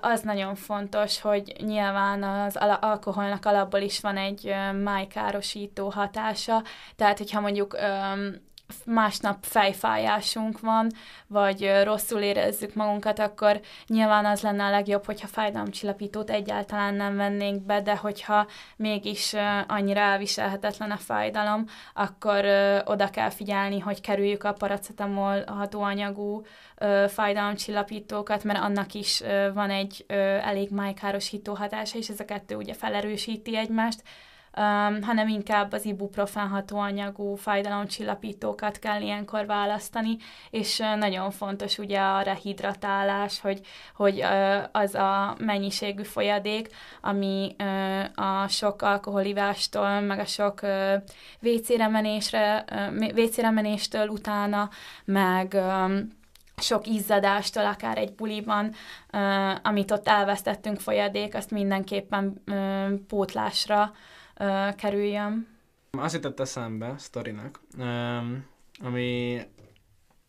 Az 0.00 0.20
nagyon 0.20 0.54
fontos, 0.54 1.20
hogy 1.20 1.54
nyilván 1.58 2.22
az 2.22 2.56
al- 2.56 2.82
alkoholnak 2.84 3.44
alapból 3.44 3.80
is 3.80 4.00
van 4.00 4.16
egy 4.16 4.54
májkárosító 4.82 5.88
hatása, 5.88 6.62
tehát 6.96 7.18
hogyha 7.18 7.40
mondjuk 7.40 7.76
másnap 8.84 9.36
fejfájásunk 9.40 10.60
van, 10.60 10.90
vagy 11.26 11.72
rosszul 11.82 12.20
érezzük 12.20 12.74
magunkat, 12.74 13.18
akkor 13.18 13.60
nyilván 13.86 14.24
az 14.24 14.42
lenne 14.42 14.64
a 14.64 14.70
legjobb, 14.70 15.04
hogyha 15.04 15.26
fájdalomcsillapítót 15.26 16.30
egyáltalán 16.30 16.94
nem 16.94 17.16
vennénk 17.16 17.62
be, 17.62 17.80
de 17.80 17.96
hogyha 17.96 18.46
mégis 18.76 19.34
annyira 19.66 20.00
elviselhetetlen 20.00 20.90
a 20.90 20.96
fájdalom, 20.96 21.64
akkor 21.94 22.44
oda 22.84 23.10
kell 23.10 23.30
figyelni, 23.30 23.78
hogy 23.78 24.00
kerüljük 24.00 24.44
a 24.44 24.52
paracetamol 24.52 25.44
hatóanyagú 25.46 26.42
fájdalomcsillapítókat, 27.08 28.44
mert 28.44 28.58
annak 28.58 28.94
is 28.94 29.22
van 29.54 29.70
egy 29.70 30.04
elég 30.42 30.70
májkárosító 30.70 31.54
hatása, 31.54 31.98
és 31.98 32.08
ez 32.08 32.20
a 32.20 32.24
kettő 32.24 32.54
ugye 32.54 32.74
felerősíti 32.74 33.56
egymást, 33.56 34.02
um, 34.56 35.02
hanem 35.02 35.28
inkább 35.28 35.72
az 35.72 35.84
ibuprofen 35.84 36.48
hatóanyagú 36.48 37.34
fájdalomcsillapítókat 37.34 38.78
kell 38.78 39.00
ilyenkor 39.00 39.46
választani, 39.46 40.16
és 40.50 40.78
uh, 40.78 40.96
nagyon 40.96 41.30
fontos 41.30 41.78
ugye 41.78 42.00
a 42.00 42.20
rehidratálás, 42.20 43.40
hogy, 43.40 43.60
hogy 43.94 44.18
uh, 44.18 44.62
az 44.72 44.94
a 44.94 45.36
mennyiségű 45.38 46.02
folyadék, 46.02 46.68
ami 47.00 47.56
uh, 47.58 48.42
a 48.42 48.48
sok 48.48 48.82
alkoholivástól, 48.82 50.00
meg 50.00 50.18
a 50.18 50.24
sok 50.24 50.62
uh, 50.62 50.94
WC-re 51.42 51.88
menésre, 51.88 52.64
uh, 52.72 53.08
WC-re 53.16 53.50
menéstől 53.50 54.08
utána, 54.08 54.70
meg 55.04 55.52
um, 55.54 56.20
sok 56.56 56.86
izzadástól, 56.86 57.66
akár 57.66 57.98
egy 57.98 58.14
buliban, 58.14 58.74
uh, 59.12 59.54
amit 59.62 59.90
ott 59.90 60.08
elvesztettünk 60.08 60.80
folyadék, 60.80 61.34
azt 61.34 61.50
mindenképpen 61.50 62.42
uh, 62.46 62.92
pótlásra 63.08 63.92
kerüljön. 64.76 65.46
Azt 65.90 66.14
jutott 66.14 66.40
eszembe, 66.40 66.94
sztorinak, 66.98 67.60
um, 67.78 68.46
ami 68.82 69.40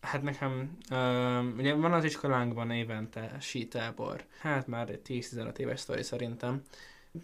Hát 0.04 0.22
nekem, 0.22 0.78
uh, 0.92 1.58
ugye 1.58 1.74
van 1.74 1.94
az 1.94 2.04
iskolánkban 2.04 2.72
évente 2.72 3.36
sítábor. 3.40 4.26
Hát 4.40 4.68
már 4.68 4.90
egy 4.90 5.02
10-15 5.08 5.58
éves 5.58 5.80
sztori 5.80 6.04
szerintem. 6.04 6.62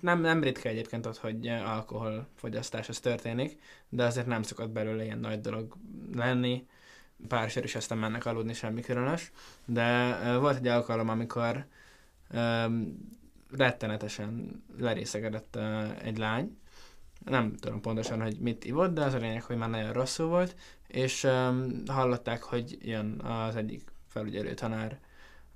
Nem, 0.01 0.21
nem 0.21 0.43
ritka 0.43 0.69
egyébként 0.69 1.05
ott, 1.05 1.17
hogy 1.17 1.47
alkoholfogyasztás 1.47 2.89
az 2.89 2.99
történik, 2.99 3.59
de 3.89 4.03
azért 4.03 4.27
nem 4.27 4.43
szokott 4.43 4.69
belőle 4.69 5.03
ilyen 5.03 5.19
nagy 5.19 5.41
dolog 5.41 5.75
lenni. 6.15 6.67
Pár 7.27 7.51
is 7.63 7.75
aztán 7.75 7.97
mennek 7.97 8.25
aludni, 8.25 8.53
semmi 8.53 8.81
különös. 8.81 9.31
De 9.65 10.19
uh, 10.23 10.39
volt 10.39 10.57
egy 10.57 10.67
alkalom, 10.67 11.09
amikor 11.09 11.65
um, 12.33 12.97
rettenetesen 13.51 14.63
lerészegedett 14.77 15.55
uh, 15.55 16.05
egy 16.05 16.17
lány, 16.17 16.57
nem 17.29 17.55
tudom 17.59 17.81
pontosan, 17.81 18.21
hogy 18.21 18.37
mit 18.39 18.65
ivott, 18.65 18.93
de 18.93 19.01
az 19.03 19.13
a 19.13 19.17
lényeg, 19.17 19.43
hogy 19.43 19.57
már 19.57 19.69
nagyon 19.69 19.93
rosszul 19.93 20.27
volt, 20.27 20.55
és 20.87 21.23
um, 21.23 21.83
hallották, 21.87 22.41
hogy 22.41 22.77
jön 22.81 23.19
az 23.19 23.55
egyik 23.55 23.91
felügyelő 24.07 24.53
tanár, 24.53 24.99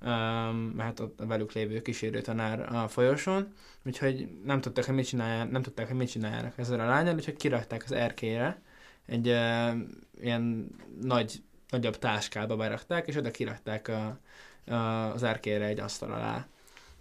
um, 0.02 0.56
mert 0.56 1.00
ott 1.00 1.20
a 1.20 1.26
velük 1.26 1.52
lévő 1.52 1.82
kísérő 1.82 2.20
tanár 2.20 2.74
a 2.74 2.88
folyosón, 2.88 3.54
úgyhogy 3.84 4.28
nem 4.44 4.60
tudták, 4.60 4.84
hogy 4.84 4.94
mit 4.94 5.06
csinálják, 5.06 5.50
nem 5.50 5.62
tudták, 5.62 5.86
hogy 5.86 5.96
mit 5.96 6.10
csináljanak 6.10 6.58
ezzel 6.58 6.80
a 6.80 6.86
lányal, 6.86 7.14
úgyhogy 7.14 7.36
kirakták 7.36 7.82
az 7.84 7.92
erkére, 7.92 8.62
egy 9.06 9.28
uh, 9.28 9.74
ilyen 10.20 10.70
nagy, 11.00 11.42
nagyobb 11.68 11.98
táskába 11.98 12.56
berakták, 12.56 13.06
és 13.06 13.16
oda 13.16 13.30
kirakták 13.30 13.88
a, 13.88 14.18
a, 14.66 15.12
az 15.12 15.22
erkére 15.22 15.64
egy 15.64 15.80
asztal 15.80 16.12
alá. 16.12 16.46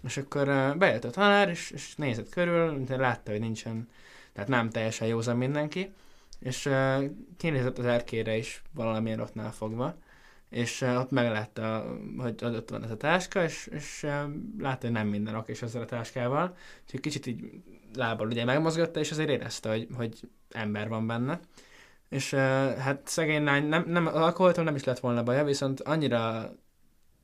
És 0.04 0.18
akkor 0.18 0.48
uh, 0.48 0.76
bejött 0.76 1.04
a 1.04 1.10
tanár, 1.10 1.50
és, 1.50 1.72
és 1.72 1.96
nézett 1.96 2.30
körül, 2.30 2.84
látta, 2.88 3.32
hogy 3.32 3.40
nincsen 3.40 3.88
tehát 4.34 4.50
nem 4.50 4.70
teljesen 4.70 5.08
józan 5.08 5.38
mindenki, 5.38 5.94
és 6.40 6.66
uh, 6.66 7.04
kinézett 7.38 7.78
az 7.78 7.86
erkére 7.86 8.38
is 8.38 8.62
valamilyen 8.74 9.20
ottnál 9.20 9.52
fogva, 9.52 9.96
és 10.50 10.82
uh, 10.82 11.00
ott 11.00 11.12
meglátta, 11.12 11.98
hogy 12.18 12.44
ott 12.44 12.70
van 12.70 12.84
ez 12.84 12.92
a 12.92 12.98
táska, 12.98 13.44
és, 13.44 13.68
és 13.72 14.04
uh, 14.04 14.12
látta, 14.60 14.86
hogy 14.86 14.92
nem 14.92 15.08
minden 15.08 15.36
ok 15.36 15.48
és 15.48 15.62
ezzel 15.62 15.82
a 15.82 15.86
táskával, 15.86 16.56
úgyhogy 16.84 17.00
kicsit 17.00 17.26
így 17.26 17.52
lábbal 17.96 18.28
ugye 18.28 18.46
megmozgatta, 18.46 19.00
és 19.00 19.12
azért 19.12 19.30
érezte, 19.30 19.70
hogy, 19.70 19.88
hogy 19.96 20.20
ember 20.50 20.90
van 20.90 21.08
benne. 21.08 21.40
És 22.10 22.32
uh, 22.32 22.40
hát 22.78 23.02
szegény 23.08 23.44
lány, 23.44 23.66
nem, 23.66 23.84
nem, 23.88 24.08
az 24.08 24.14
alkoholtól 24.14 24.64
nem 24.64 24.76
is 24.76 24.84
lett 24.84 25.00
volna 25.00 25.24
baja, 25.24 25.44
viszont 25.44 25.82
annyira 25.82 26.54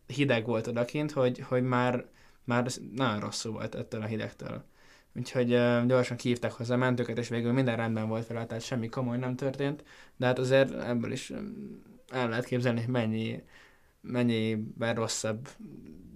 hideg 0.08 0.46
volt 0.46 0.68
odakint, 0.68 1.12
hogy, 1.12 1.40
hogy 1.40 1.64
már, 1.64 2.06
már 2.44 2.68
nagyon 2.96 3.20
rosszul 3.20 3.52
volt 3.52 3.76
ettől 3.76 4.02
a 4.02 4.06
hidegtől. 4.06 4.64
Úgyhogy 5.16 5.54
uh, 5.54 5.86
gyorsan 5.86 6.18
kihívták 6.18 6.52
hozzá 6.52 6.74
a 6.74 6.78
mentőket, 6.78 7.18
és 7.18 7.30
végül 7.30 7.52
minden 7.52 7.76
rendben 7.76 8.08
volt 8.08 8.28
vele, 8.28 8.46
tehát 8.46 8.64
semmi 8.64 8.90
komoly 8.90 9.18
nem 9.18 9.36
történt, 9.36 9.84
de 10.18 10.26
hát 10.26 10.40
azért 10.40 10.74
ebből 10.74 11.12
is 11.12 11.32
el 12.10 12.30
lehet 12.30 12.46
képzelni, 12.46 12.80
hogy 12.80 12.90
mennyi, 12.90 13.44
mennyiben 14.02 14.96
rosszabb 14.96 15.50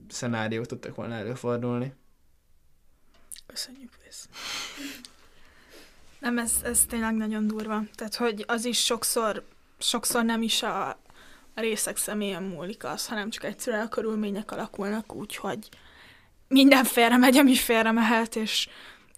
szenáriók 0.08 0.66
tudtak 0.66 0.96
volna 0.96 1.14
előfordulni. 1.14 1.94
Köszönjük, 3.46 3.92
Vész. 4.04 4.30
Nem, 6.20 6.38
ez, 6.38 6.54
ez 6.64 6.86
tényleg 6.86 7.14
nagyon 7.14 7.48
durva. 7.48 7.84
Tehát, 7.96 8.16
hogy 8.16 8.44
az 8.48 8.66
is 8.66 8.84
sokszor, 8.84 9.46
sokszor 9.78 10.24
nem 10.24 10.42
is 10.42 10.64
a, 10.64 10.90
a 11.54 11.62
részek 11.62 11.98
személyen 11.98 12.44
múlik 12.44 12.84
az, 12.84 13.08
hanem 13.08 13.30
csak 13.30 13.44
egyszerűen 13.44 13.86
a 13.86 13.90
körülmények 13.90 14.52
alakulnak 14.52 15.16
úgy, 15.16 15.36
hogy 15.36 15.70
minden 16.48 16.84
félre 16.84 17.18
megy, 17.18 17.38
ami 17.38 17.56
félre 17.56 17.92
mehet, 17.92 18.36
és 18.36 18.70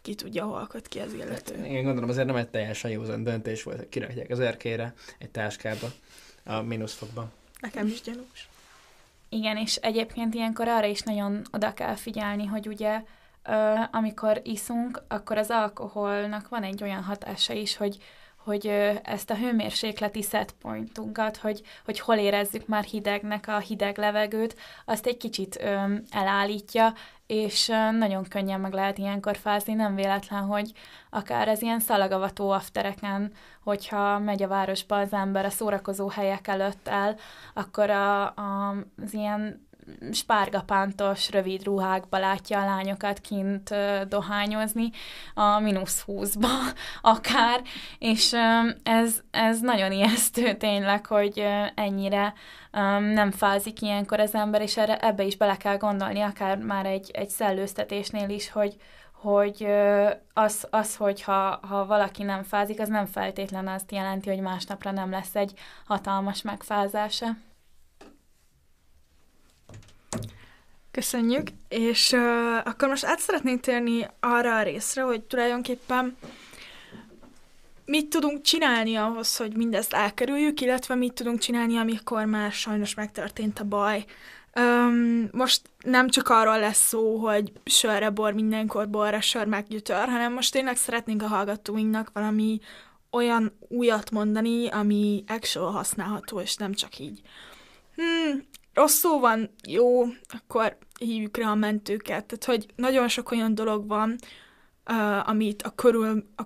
ki 0.06 0.16
tudja, 0.16 0.46
hol 0.46 0.68
köt 0.68 0.88
ki 0.88 1.00
az 1.00 1.14
illető. 1.14 1.56
Hát, 1.56 1.66
én 1.66 1.84
gondolom, 1.84 2.10
azért 2.10 2.28
nem 2.28 2.36
egy 2.36 2.48
teljesen 2.48 2.92
józan 2.92 3.24
döntés 3.24 3.64
volt, 3.64 3.78
hogy 3.78 3.90
kirakják 3.90 4.30
az 4.30 4.40
erkére 4.40 4.94
egy 5.18 5.30
táskába 5.30 5.88
a 6.44 6.62
mínuszfokban. 6.62 7.32
Nekem 7.60 7.88
is 7.88 8.02
gyanús. 8.02 8.50
Igen, 9.30 9.58
és 9.58 9.76
egyébként 9.76 10.34
ilyenkor 10.34 10.68
arra 10.68 10.86
is 10.86 11.02
nagyon 11.02 11.42
oda 11.52 11.74
kell 11.74 11.96
figyelni, 11.96 12.46
hogy 12.46 12.68
ugye 12.68 13.02
amikor 13.92 14.42
iszunk, 14.44 15.02
akkor 15.08 15.38
az 15.38 15.50
alkoholnak 15.50 16.50
van 16.50 16.64
egy 16.64 16.84
olyan 16.84 17.04
hatása 17.04 17.54
is, 17.54 17.78
hogy 17.78 17.98
hogy 18.46 18.68
ezt 19.04 19.30
a 19.30 19.36
hőmérsékleti 19.36 20.22
setpointunkat, 20.22 21.38
hogy, 21.38 21.62
hogy 21.86 22.00
hol 22.00 22.16
érezzük 22.16 22.68
már 22.68 22.84
hidegnek 22.84 23.48
a 23.48 23.58
hideg 23.58 23.98
levegőt, 23.98 24.56
azt 24.86 25.06
egy 25.06 25.18
kicsit 25.18 25.56
elállítja, 26.10 26.94
és 27.28 27.68
nagyon 27.92 28.24
könnyen 28.24 28.60
meg 28.60 28.74
lehet 28.74 28.98
ilyenkor 28.98 29.38
fázni, 29.38 29.74
nem 29.74 29.96
véletlen, 29.96 30.44
hogy 30.44 30.72
akár 31.10 31.48
ez 31.48 31.62
ilyen 31.62 31.80
szalagavató 31.80 32.50
aftereken, 32.50 33.34
hogyha 33.64 34.20
megy 34.20 34.44
a 34.44 34.48
városba 34.48 34.98
az 34.98 35.14
ember 35.14 35.46
a 35.46 35.50
szórakozó 35.50 36.08
helyek 36.08 36.48
előtt 36.48 36.88
el, 36.88 37.16
akkor 37.54 37.90
a, 37.90 38.24
a, 38.26 38.76
az 39.04 39.14
ilyen 39.14 39.65
spárgapántos, 40.12 41.32
rövid 41.32 41.64
ruhákba 41.64 42.18
látja 42.18 42.62
a 42.62 42.66
lányokat 42.66 43.20
kint 43.20 43.76
dohányozni, 44.08 44.90
a 45.34 45.60
mínusz 45.60 46.02
húszba 46.02 46.48
akár, 47.02 47.62
és 48.00 48.34
ez, 48.84 49.20
ez 49.32 49.60
nagyon 49.60 49.92
ijesztő 49.92 50.54
tényleg, 50.54 51.06
hogy 51.06 51.46
ennyire 51.76 52.34
nem 53.14 53.32
fázik 53.32 53.82
ilyenkor 53.82 54.20
az 54.20 54.36
ember, 54.36 54.62
és 54.62 54.78
erre, 54.78 55.00
ebbe 55.00 55.24
is 55.24 55.38
bele 55.38 55.58
kell 55.58 55.78
gondolni, 55.78 56.22
akár 56.22 56.58
már 56.58 56.86
egy, 56.86 57.12
egy 57.14 57.30
szellőztetésnél 57.30 58.30
is, 58.30 58.52
hogy, 58.52 58.76
hogy 59.12 59.68
az, 60.34 60.68
az 60.70 60.96
hogy 60.96 61.22
ha, 61.22 61.60
ha 61.68 61.86
valaki 61.86 62.24
nem 62.24 62.44
fázik, 62.44 62.80
az 62.80 62.88
nem 62.88 63.06
feltétlen 63.06 63.68
azt 63.68 63.92
jelenti, 63.92 64.30
hogy 64.30 64.40
másnapra 64.40 64.92
nem 64.92 65.10
lesz 65.10 65.36
egy 65.36 65.54
hatalmas 65.86 66.42
megfázása. 66.42 67.28
Köszönjük, 70.96 71.48
és 71.70 72.12
uh, 72.12 72.58
akkor 72.68 72.88
most 72.88 73.06
át 73.06 73.20
szeretnénk 73.20 73.60
térni 73.60 74.08
arra 74.20 74.56
a 74.58 74.64
részre, 74.64 75.02
hogy 75.02 75.22
tulajdonképpen 75.22 76.18
mit 77.86 78.10
tudunk 78.10 78.42
csinálni 78.42 78.96
ahhoz, 78.96 79.36
hogy 79.36 79.56
mindezt 79.56 79.94
elkerüljük, 79.94 80.62
illetve 80.62 80.96
mit 80.96 81.14
tudunk 81.14 81.40
csinálni, 81.40 81.78
amikor 81.78 82.26
már 82.26 82.52
sajnos 82.52 82.94
megtörtént 82.94 83.60
a 83.60 83.64
baj. 83.64 84.06
Um, 84.60 85.30
most 85.32 85.62
nem 85.80 86.10
csak 86.10 86.30
arról 86.30 86.60
lesz 86.60 86.88
szó, 86.88 87.18
hogy 87.18 87.52
sörre 87.66 88.10
bor 88.10 88.34
mindenkor 88.34 88.90
borra 88.90 89.22
sör 89.22 89.46
meggyütör, 89.46 90.08
hanem 90.08 90.34
most 90.34 90.52
tényleg 90.52 90.76
szeretnénk 90.76 91.22
a 91.22 91.28
hallgatóinknak 91.28 92.10
valami 92.14 92.60
olyan 93.12 93.58
újat 93.68 94.12
mondani, 94.12 94.68
ami 94.68 95.24
actual 95.28 95.72
használható, 95.72 96.40
és 96.40 96.56
nem 96.56 96.74
csak 96.74 97.00
így. 97.00 97.22
Hmm, 97.96 98.46
rosszul 98.76 99.20
van, 99.20 99.50
jó, 99.68 100.04
akkor 100.28 100.78
hívjuk 101.00 101.38
rá 101.38 101.50
a 101.50 101.56
mentőket. 101.56 102.26
Tehát, 102.26 102.46
hogy 102.46 102.66
nagyon 102.76 103.08
sok 103.08 103.32
olyan 103.32 103.56
dolog 103.56 103.88
van, 103.88 104.16
uh, 104.90 105.30
amit 105.30 105.62
a 105.62 105.70
körül, 105.70 106.30
a, 106.36 106.44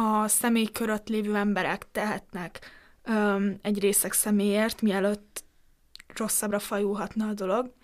a 0.00 0.28
személy 0.28 0.66
körött 0.72 1.08
lévő 1.08 1.36
emberek 1.36 1.86
tehetnek 1.92 2.70
um, 3.08 3.58
egy 3.62 3.80
részek 3.80 4.12
személyért, 4.12 4.82
mielőtt 4.82 5.44
rosszabbra 6.14 6.58
fajulhatna 6.58 7.28
a 7.28 7.34
dolog. 7.34 7.74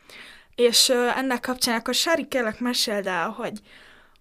És 0.55 0.89
uh, 0.89 1.19
ennek 1.19 1.41
kapcsán 1.41 1.79
akkor 1.79 1.95
Sári, 1.95 2.29
kérlek, 2.29 2.61
meséld 2.61 3.07
el, 3.07 3.29
hogy, 3.29 3.61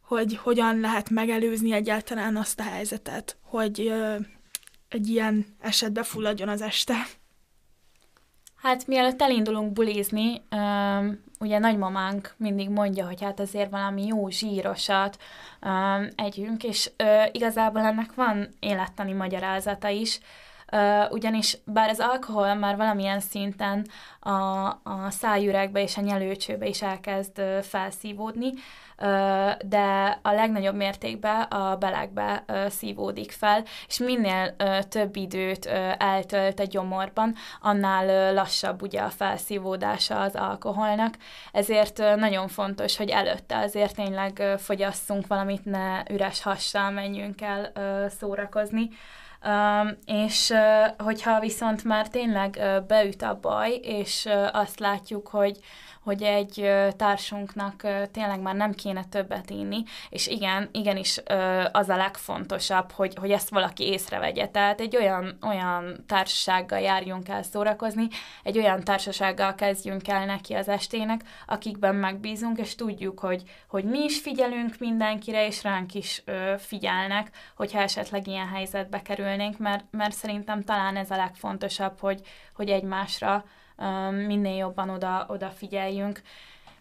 hogy 0.02 0.38
hogyan 0.38 0.80
lehet 0.80 1.10
megelőzni 1.10 1.71
egyáltalán 1.71 2.36
azt 2.38 2.60
a 2.60 2.63
helyzetet, 2.63 3.38
hogy 3.41 3.80
uh, 3.80 4.26
egy 4.88 5.08
ilyen 5.08 5.45
esetbe 5.60 6.04
fulladjon 6.04 6.50
az 6.50 6.62
este. 6.62 7.08
Hát 8.62 8.88
mielőtt 8.88 9.21
elindulunk 9.21 9.74
bulizni, 9.74 10.41
um, 10.52 11.24
ugye 11.39 11.60
nagymamánk 11.60 12.34
mindig 12.38 12.69
mondja, 12.69 13.06
hogy 13.06 13.21
hát 13.21 13.39
azért 13.39 13.69
valami 13.69 14.06
jó 14.06 14.30
zsírosat 14.30 15.17
um, 15.62 16.08
együnk, 16.15 16.63
és 16.63 16.91
uh, 17.04 17.26
igazából 17.32 17.82
ennek 17.82 18.13
van 18.13 18.47
élettani 18.60 19.13
magyarázata 19.13 19.88
is, 19.88 20.19
Uh, 20.74 21.12
ugyanis 21.12 21.58
bár 21.65 21.89
az 21.89 22.00
alkohol 22.00 22.54
már 22.54 22.76
valamilyen 22.76 23.19
szinten 23.19 23.88
a, 24.19 24.30
a 24.84 25.08
szájüregbe 25.10 25.82
és 25.82 25.97
a 25.97 26.02
nyelőcsőbe 26.02 26.65
is 26.65 26.82
elkezd 26.82 27.39
uh, 27.39 27.60
felszívódni, 27.60 28.54
de 29.66 30.20
a 30.22 30.32
legnagyobb 30.32 30.76
mértékben 30.76 31.42
a 31.42 31.76
belegbe 31.76 32.44
szívódik 32.70 33.32
fel, 33.32 33.64
és 33.88 33.98
minél 33.98 34.56
több 34.90 35.16
időt 35.16 35.66
eltölt 35.98 36.60
a 36.60 36.66
gyomorban, 36.66 37.36
annál 37.62 38.34
lassabb 38.34 38.82
ugye 38.82 39.02
a 39.02 39.10
felszívódása 39.10 40.22
az 40.22 40.36
alkoholnak, 40.36 41.14
ezért 41.52 41.98
nagyon 42.16 42.48
fontos, 42.48 42.98
hogy 42.98 43.10
előtte 43.10 43.58
azért 43.58 43.96
tényleg 43.96 44.44
fogyasszunk 44.58 45.28
valamit, 45.28 45.66
ne 45.66 46.04
üres 46.10 46.44
hassal 46.44 46.92
menjünk 46.92 47.42
el 47.42 47.72
szórakozni, 48.20 48.90
Um, 49.46 49.98
és 50.06 50.54
hogyha 50.98 51.40
viszont 51.40 51.84
már 51.84 52.08
tényleg 52.08 52.60
beüt 52.88 53.22
a 53.22 53.40
baj, 53.42 53.80
és 53.84 54.30
azt 54.52 54.80
látjuk, 54.80 55.28
hogy 55.28 55.60
hogy 56.04 56.24
egy 56.24 56.72
társunknak 56.98 57.88
tényleg 58.12 58.42
már 58.42 58.56
nem 58.56 58.72
kéne 58.72 59.04
többet 59.04 59.50
inni, 59.50 59.84
és 60.10 60.28
igen, 60.28 60.70
igenis 60.72 61.22
az 61.72 61.90
a 61.90 61.96
legfontosabb, 61.96 62.92
hogy, 62.92 63.16
hogy 63.16 63.32
ezt 63.32 63.50
valaki 63.50 63.84
észrevegye. 63.84 64.48
Tehát 64.48 64.80
egy 64.80 64.96
olyan, 64.96 65.38
olyan 65.48 66.04
társasággal 66.08 66.80
járjunk 66.80 67.30
el 67.30 67.44
szórakozni, 67.44 68.08
egy 68.44 68.58
olyan 68.58 68.84
társasággal 68.84 69.56
kezdjünk 69.56 70.08
el 70.08 70.26
neki 70.26 70.54
az 70.54 70.68
estének, 70.68 71.24
akikben 71.48 71.96
megbízunk, 71.96 72.58
és 72.58 72.76
tudjuk, 72.76 73.20
hogy, 73.20 73.44
hogy 73.68 73.84
mi 73.84 74.04
is 74.04 74.20
figyelünk 74.20 74.76
mindenkire, 74.80 75.46
és 75.46 75.64
ránk 75.64 75.94
is 75.94 76.22
ö, 76.26 76.54
figyelnek, 76.58 77.30
hogyha 77.56 77.80
esetleg 77.80 78.28
ilyen 78.28 78.48
helyzetbe 78.48 79.02
kerülnénk, 79.02 79.58
mert, 79.58 79.86
mert 79.92 80.14
szerintem 80.14 80.64
talán 80.64 80.96
ez 80.96 81.12
a 81.12 81.16
legfontosabb, 81.16 82.00
hogy, 82.00 82.22
hogy 82.54 82.70
egymásra 82.70 83.46
minél 84.26 84.56
jobban 84.56 84.89
oda, 84.89 85.26
odafigyeljünk. 85.30 86.22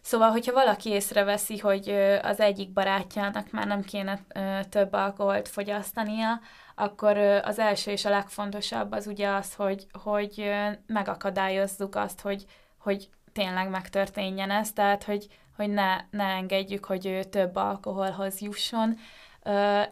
Szóval, 0.00 0.30
hogyha 0.30 0.52
valaki 0.52 0.90
észreveszi, 0.90 1.58
hogy 1.58 1.88
az 2.22 2.40
egyik 2.40 2.72
barátjának 2.72 3.50
már 3.50 3.66
nem 3.66 3.82
kéne 3.82 4.20
több 4.68 4.92
alkoholt 4.92 5.48
fogyasztania, 5.48 6.40
akkor 6.74 7.16
az 7.18 7.58
első 7.58 7.90
és 7.90 8.04
a 8.04 8.10
legfontosabb 8.10 8.92
az 8.92 9.06
ugye 9.06 9.28
az, 9.28 9.54
hogy, 9.54 9.86
hogy 10.02 10.52
megakadályozzuk 10.86 11.94
azt, 11.94 12.20
hogy, 12.20 12.44
hogy 12.78 13.08
tényleg 13.32 13.70
megtörténjen 13.70 14.50
ez, 14.50 14.72
tehát 14.72 15.04
hogy, 15.04 15.26
hogy 15.56 15.68
ne, 15.68 15.96
ne 16.10 16.24
engedjük, 16.24 16.84
hogy 16.84 17.06
ő 17.06 17.22
több 17.22 17.56
alkoholhoz 17.56 18.40
jusson, 18.40 18.98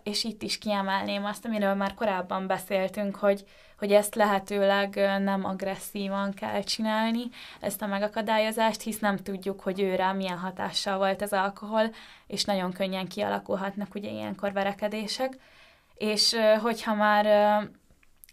és 0.02 0.24
itt 0.24 0.42
is 0.42 0.58
kiemelném 0.58 1.24
azt, 1.24 1.44
amiről 1.44 1.74
már 1.74 1.94
korábban 1.94 2.46
beszéltünk, 2.46 3.16
hogy, 3.16 3.44
hogy 3.78 3.92
ezt 3.92 4.14
lehetőleg 4.14 4.94
nem 5.22 5.44
agresszívan 5.44 6.34
kell 6.34 6.62
csinálni, 6.62 7.22
ezt 7.60 7.82
a 7.82 7.86
megakadályozást, 7.86 8.82
hisz 8.82 8.98
nem 8.98 9.16
tudjuk, 9.16 9.60
hogy 9.60 9.80
őre 9.80 10.12
milyen 10.12 10.38
hatással 10.38 10.96
volt 10.96 11.22
az 11.22 11.32
alkohol, 11.32 11.90
és 12.26 12.44
nagyon 12.44 12.72
könnyen 12.72 13.08
kialakulhatnak 13.08 13.94
ugye 13.94 14.10
ilyenkor 14.10 14.52
verekedések. 14.52 15.36
És 15.94 16.36
hogyha 16.60 16.94
már 16.94 17.26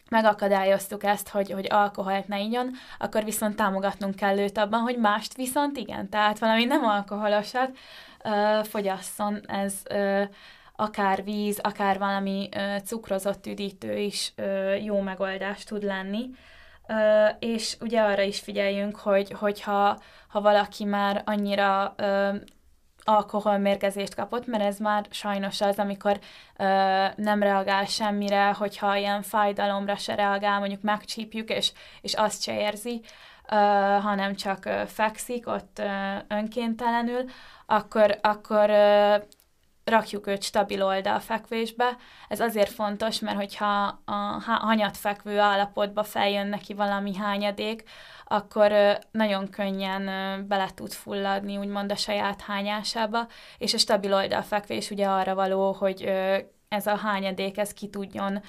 megakadályoztuk 0.09 1.03
ezt, 1.03 1.29
hogy, 1.29 1.51
hogy 1.51 1.67
alkoholt 1.69 2.27
ne 2.27 2.39
igyon, 2.39 2.71
akkor 2.99 3.23
viszont 3.23 3.55
támogatnunk 3.55 4.15
kell 4.15 4.37
őt 4.37 4.57
abban, 4.57 4.79
hogy 4.79 4.97
mást 4.97 5.35
viszont 5.35 5.77
igen, 5.77 6.09
tehát 6.09 6.39
valami 6.39 6.65
nem 6.65 6.83
alkoholosat 6.83 7.77
uh, 8.23 8.63
fogyasszon, 8.63 9.41
ez 9.47 9.73
uh, 9.89 10.23
akár 10.75 11.23
víz, 11.23 11.59
akár 11.59 11.97
valami 11.97 12.49
cukrozott 12.83 13.45
üdítő 13.45 13.97
is 13.97 14.33
jó 14.83 14.99
megoldás 14.99 15.63
tud 15.63 15.83
lenni. 15.83 16.29
És 17.39 17.77
ugye 17.81 18.01
arra 18.01 18.21
is 18.21 18.39
figyeljünk, 18.39 18.95
hogy 18.95 19.31
hogyha 19.31 19.99
ha 20.27 20.41
valaki 20.41 20.83
már 20.83 21.21
annyira 21.25 21.95
alkoholmérgezést 23.05 24.15
kapott, 24.15 24.45
mert 24.45 24.63
ez 24.63 24.77
már 24.77 25.05
sajnos 25.09 25.61
az, 25.61 25.79
amikor 25.79 26.19
ö, 26.57 26.63
nem 27.15 27.43
reagál 27.43 27.85
semmire, 27.85 28.51
hogyha 28.51 28.95
ilyen 28.95 29.21
fájdalomra 29.21 29.95
se 29.95 30.15
reagál, 30.15 30.59
mondjuk 30.59 30.81
megcsípjük, 30.81 31.49
és, 31.49 31.71
és 32.01 32.13
azt 32.13 32.41
se 32.41 32.59
érzi, 32.59 33.01
ö, 33.49 33.55
hanem 34.01 34.35
csak 34.35 34.65
ö, 34.65 34.81
fekszik 34.87 35.47
ott 35.47 35.79
ö, 35.79 36.15
önkéntelenül, 36.27 37.23
akkor, 37.65 38.19
akkor 38.21 38.69
ö, 38.69 39.15
rakjuk 39.85 40.27
őt 40.27 40.43
stabil 40.43 40.83
oldalfekvésbe. 40.83 41.97
Ez 42.27 42.39
azért 42.39 42.69
fontos, 42.69 43.19
mert 43.19 43.37
hogyha 43.37 43.99
a 44.05 44.41
hanyatfekvő 44.45 45.39
állapotba 45.39 46.03
feljön 46.03 46.47
neki 46.47 46.73
valami 46.73 47.15
hányadék, 47.15 47.83
akkor 48.25 48.97
nagyon 49.11 49.49
könnyen 49.49 50.05
bele 50.47 50.69
tud 50.75 50.91
fulladni, 50.91 51.57
úgymond 51.57 51.91
a 51.91 51.95
saját 51.95 52.41
hányásába, 52.41 53.27
és 53.57 53.73
a 53.73 53.77
stabil 53.77 54.13
oldalfekvés 54.13 54.89
ugye 54.89 55.07
arra 55.07 55.35
való, 55.35 55.71
hogy 55.71 56.11
ez 56.69 56.87
a 56.87 56.95
hányadék, 56.95 57.57
ez 57.57 57.73
ki 57.73 57.89
tudjon 57.89 58.41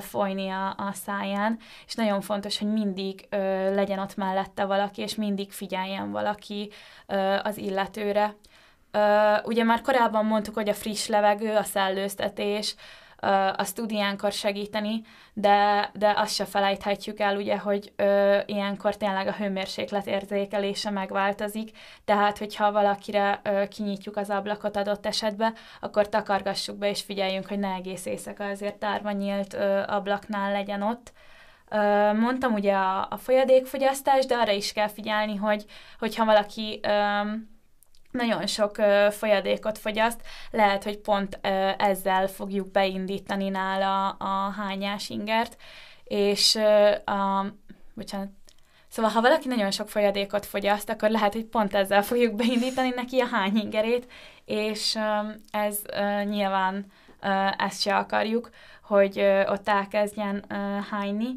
folyni 0.00 0.48
a, 0.48 0.68
a 0.68 0.92
száján, 0.92 1.58
és 1.86 1.94
nagyon 1.94 2.20
fontos, 2.20 2.58
hogy 2.58 2.72
mindig 2.72 3.26
legyen 3.74 3.98
ott 3.98 4.16
mellette 4.16 4.64
valaki, 4.64 5.02
és 5.02 5.14
mindig 5.14 5.52
figyeljen 5.52 6.10
valaki 6.10 6.70
az 7.42 7.56
illetőre. 7.56 8.36
Ugye 9.44 9.64
már 9.64 9.80
korábban 9.80 10.24
mondtuk, 10.24 10.54
hogy 10.54 10.68
a 10.68 10.74
friss 10.74 11.06
levegő, 11.06 11.56
a 11.56 11.62
szellőztetés, 11.62 12.74
azt 13.56 13.74
tud 13.74 13.90
ilyenkor 13.90 14.32
segíteni, 14.32 15.02
de, 15.32 15.90
de 15.92 16.14
azt 16.16 16.34
se 16.34 16.44
felejthetjük 16.44 17.20
el, 17.20 17.36
ugye, 17.36 17.58
hogy 17.58 17.92
uh, 17.98 18.38
ilyenkor 18.46 18.96
tényleg 18.96 19.26
a 19.26 19.32
hőmérséklet 19.32 20.06
érzékelése 20.06 20.90
megváltozik, 20.90 21.70
tehát 22.04 22.38
hogyha 22.38 22.72
valakire 22.72 23.40
uh, 23.44 23.68
kinyitjuk 23.68 24.16
az 24.16 24.30
ablakot 24.30 24.76
adott 24.76 25.06
esetben, 25.06 25.54
akkor 25.80 26.08
takargassuk 26.08 26.76
be 26.76 26.88
és 26.88 27.02
figyeljünk, 27.02 27.48
hogy 27.48 27.58
ne 27.58 27.72
egész 27.72 28.06
éjszaka 28.06 28.44
azért 28.44 28.78
tárva 28.78 29.10
nyílt 29.10 29.54
uh, 29.54 29.82
ablaknál 29.86 30.52
legyen 30.52 30.82
ott. 30.82 31.12
Mondtam 32.14 32.52
ugye 32.52 32.74
a, 32.74 33.06
a 33.10 33.16
folyadékfogyasztás, 33.16 34.26
de 34.26 34.34
arra 34.36 34.52
is 34.52 34.72
kell 34.72 34.88
figyelni, 34.88 35.36
hogy 35.36 35.64
hogyha 35.98 36.24
valaki 36.24 36.80
um, 36.88 37.53
nagyon 38.14 38.46
sok 38.46 38.78
ö, 38.78 39.08
folyadékot 39.10 39.78
fogyaszt, 39.78 40.20
lehet, 40.50 40.84
hogy 40.84 40.98
pont 40.98 41.38
ö, 41.42 41.70
ezzel 41.78 42.26
fogjuk 42.26 42.70
beindítani 42.70 43.48
nála 43.48 44.08
a 44.08 44.50
hányás 44.50 45.08
ingert, 45.08 45.56
és 46.04 46.54
ö, 46.54 46.90
a, 47.12 47.46
bocsánat, 47.94 48.28
Szóval, 48.88 49.10
ha 49.10 49.20
valaki 49.20 49.48
nagyon 49.48 49.70
sok 49.70 49.88
folyadékot 49.88 50.46
fogyaszt, 50.46 50.88
akkor 50.88 51.10
lehet, 51.10 51.32
hogy 51.32 51.44
pont 51.44 51.74
ezzel 51.74 52.02
fogjuk 52.02 52.34
beindítani 52.34 52.92
neki 52.96 53.20
a 53.20 53.26
hányingerét, 53.26 54.06
és 54.44 54.98
ez 55.50 55.82
nyilván 56.24 56.86
ezt 57.56 57.80
se 57.80 57.96
akarjuk, 57.96 58.50
hogy 58.82 59.20
ott 59.46 59.68
elkezdjen 59.68 60.44
hányni. 60.90 61.28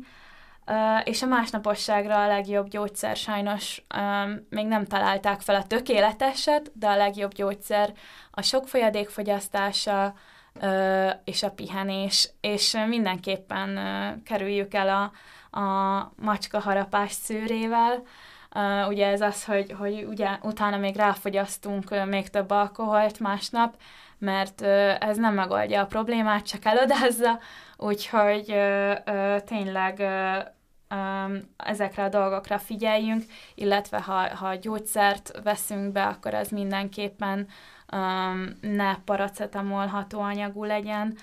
És 1.03 1.21
a 1.21 1.25
másnaposságra 1.25 2.23
a 2.23 2.27
legjobb 2.27 2.67
gyógyszer 2.67 3.15
sajnos 3.15 3.83
um, 3.97 4.47
még 4.49 4.65
nem 4.67 4.85
találták 4.85 5.41
fel 5.41 5.55
a 5.55 5.67
tökéleteset, 5.67 6.71
de 6.73 6.87
a 6.87 6.95
legjobb 6.95 7.33
gyógyszer 7.33 7.93
a 8.31 8.41
sok 8.41 8.67
folyadék 8.67 9.09
fogyasztása 9.09 10.13
uh, 10.61 11.09
és 11.23 11.43
a 11.43 11.51
pihenés, 11.51 12.29
és 12.41 12.77
mindenképpen 12.87 13.69
uh, 13.69 14.23
kerüljük 14.23 14.73
el 14.73 14.89
a, 14.89 15.11
a 15.59 16.11
macska 16.15 16.59
harapás 16.59 17.11
szűrével. 17.11 18.03
Uh, 18.55 18.87
ugye 18.87 19.07
ez 19.07 19.21
az, 19.21 19.45
hogy, 19.45 19.75
hogy 19.79 20.05
ugye 20.09 20.29
utána 20.41 20.77
még 20.77 20.95
ráfogyasztunk 20.95 21.91
uh, 21.91 22.05
még 22.05 22.29
több 22.29 22.49
alkoholt 22.49 23.19
másnap, 23.19 23.75
mert 24.17 24.61
uh, 24.61 24.95
ez 24.99 25.17
nem 25.17 25.33
megoldja 25.33 25.81
a 25.81 25.85
problémát, 25.85 26.45
csak 26.45 26.65
elodázza, 26.65 27.39
úgyhogy 27.77 28.51
uh, 28.51 28.91
uh, 29.05 29.37
tényleg 29.39 29.95
uh, 29.99 30.55
ezekre 31.57 32.03
a 32.03 32.09
dolgokra 32.09 32.59
figyeljünk, 32.59 33.23
illetve 33.55 34.01
ha, 34.01 34.35
ha 34.35 34.55
gyógyszert 34.55 35.39
veszünk 35.43 35.91
be, 35.91 36.05
akkor 36.05 36.33
ez 36.33 36.49
mindenképpen 36.49 37.47
um, 37.93 38.57
ne 38.61 38.95
paracetamol 39.05 39.85
hatóanyagú 39.85 40.63
legyen, 40.63 41.17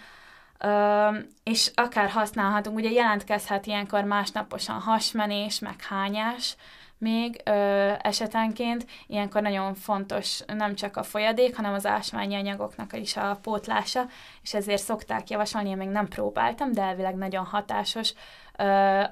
Um, 0.64 1.26
és 1.42 1.70
akár 1.74 2.10
használhatunk, 2.10 2.76
ugye 2.76 2.90
jelentkezhet 2.90 3.66
ilyenkor 3.66 4.04
másnaposan 4.04 4.80
hasmenés, 4.80 5.58
meg 5.58 5.82
hányás, 5.82 6.56
még 6.98 7.40
ö, 7.44 7.92
esetenként. 8.02 8.86
Ilyenkor 9.06 9.42
nagyon 9.42 9.74
fontos 9.74 10.40
nem 10.46 10.74
csak 10.74 10.96
a 10.96 11.02
folyadék, 11.02 11.56
hanem 11.56 11.74
az 11.74 11.86
ásványi 11.86 12.34
anyagoknak 12.34 12.92
is 12.92 13.16
a 13.16 13.38
pótlása, 13.42 14.06
és 14.42 14.54
ezért 14.54 14.82
szokták 14.82 15.30
javasolni, 15.30 15.68
én 15.68 15.76
még 15.76 15.88
nem 15.88 16.08
próbáltam, 16.08 16.72
de 16.72 16.82
elvileg 16.82 17.14
nagyon 17.14 17.44
hatásos 17.44 18.14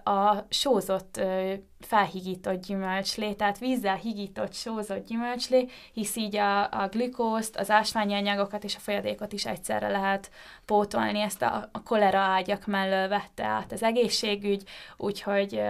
a 0.05 0.47
sózott 0.49 1.21
felhigított 1.81 2.67
gyümölcslé, 2.67 3.33
tehát 3.33 3.59
vízzel 3.59 3.97
higított 3.97 4.53
sózott 4.53 5.07
gyümölcslé, 5.07 5.69
hisz 5.93 6.17
így 6.17 6.37
a, 6.37 6.63
a 6.63 6.89
glükózt, 6.89 7.57
az 7.57 7.71
ásványi 7.71 8.15
anyagokat 8.15 8.65
és 8.65 8.77
a 8.77 8.79
folyadékot 8.79 9.33
is 9.33 9.47
egyszerre 9.47 9.89
lehet 9.89 10.31
pótolni. 10.65 11.21
Ezt 11.21 11.43
a, 11.43 11.69
a 11.73 11.83
kolera 11.83 12.19
ágyak 12.19 12.67
mellől 12.67 13.09
vette 13.09 13.45
át 13.45 13.73
az 13.73 13.83
egészségügy, 13.83 14.63
úgyhogy 14.97 15.63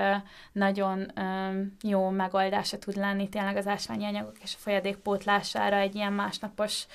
nagyon 0.53 1.13
jó 1.83 2.09
megoldása 2.09 2.79
tud 2.79 2.97
lenni 2.97 3.29
tényleg 3.29 3.57
az 3.57 3.67
ásványi 3.67 4.05
anyagok 4.05 4.37
és 4.43 4.55
a 4.55 4.61
folyadék 4.61 4.97
pótlására 4.97 5.77
egy 5.77 5.95
ilyen 5.95 6.13
másnapos 6.13 6.87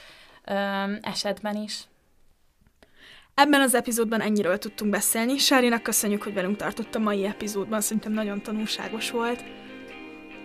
esetben 1.02 1.56
is. 1.56 1.88
Ebben 3.40 3.62
az 3.62 3.76
epizódban 3.76 4.22
ennyiről 4.22 4.58
tudtunk 4.58 4.92
beszélni. 4.92 5.38
Sárinak 5.38 5.84
köszönjük, 5.84 6.24
hogy 6.24 6.34
velünk 6.34 6.56
tartott 6.56 6.96
a 6.96 7.00
mai 7.00 7.26
epizódban, 7.26 7.82
szerintem 7.82 8.12
nagyon 8.12 8.42
tanulságos 8.42 9.12
volt. 9.12 9.44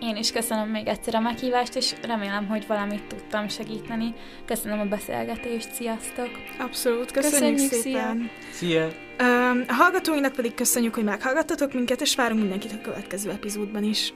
Én 0.01 0.17
is 0.17 0.33
köszönöm 0.33 0.69
még 0.69 0.87
egyszer 0.87 1.15
a 1.15 1.21
meghívást, 1.21 1.75
és 1.75 1.95
remélem, 2.03 2.47
hogy 2.47 2.67
valamit 2.67 3.07
tudtam 3.07 3.49
segíteni. 3.49 4.15
Köszönöm 4.47 4.81
a 4.81 4.85
beszélgetést, 4.85 5.75
sziasztok! 5.75 6.29
Abszolút, 6.59 7.11
köszönjük, 7.11 7.59
Köszönjük, 7.59 7.83
szépen! 7.83 8.31
Szia! 8.53 8.89
Öm, 9.19 9.65
a 9.69 9.73
hallgatóinknak 9.73 10.33
pedig 10.33 10.55
köszönjük, 10.55 10.95
hogy 10.95 11.05
meghallgattatok 11.05 11.73
minket, 11.73 12.01
és 12.01 12.15
várunk 12.15 12.41
mindenkit 12.41 12.73
a 12.73 12.81
következő 12.81 13.31
epizódban 13.31 13.85
is. 13.85 14.15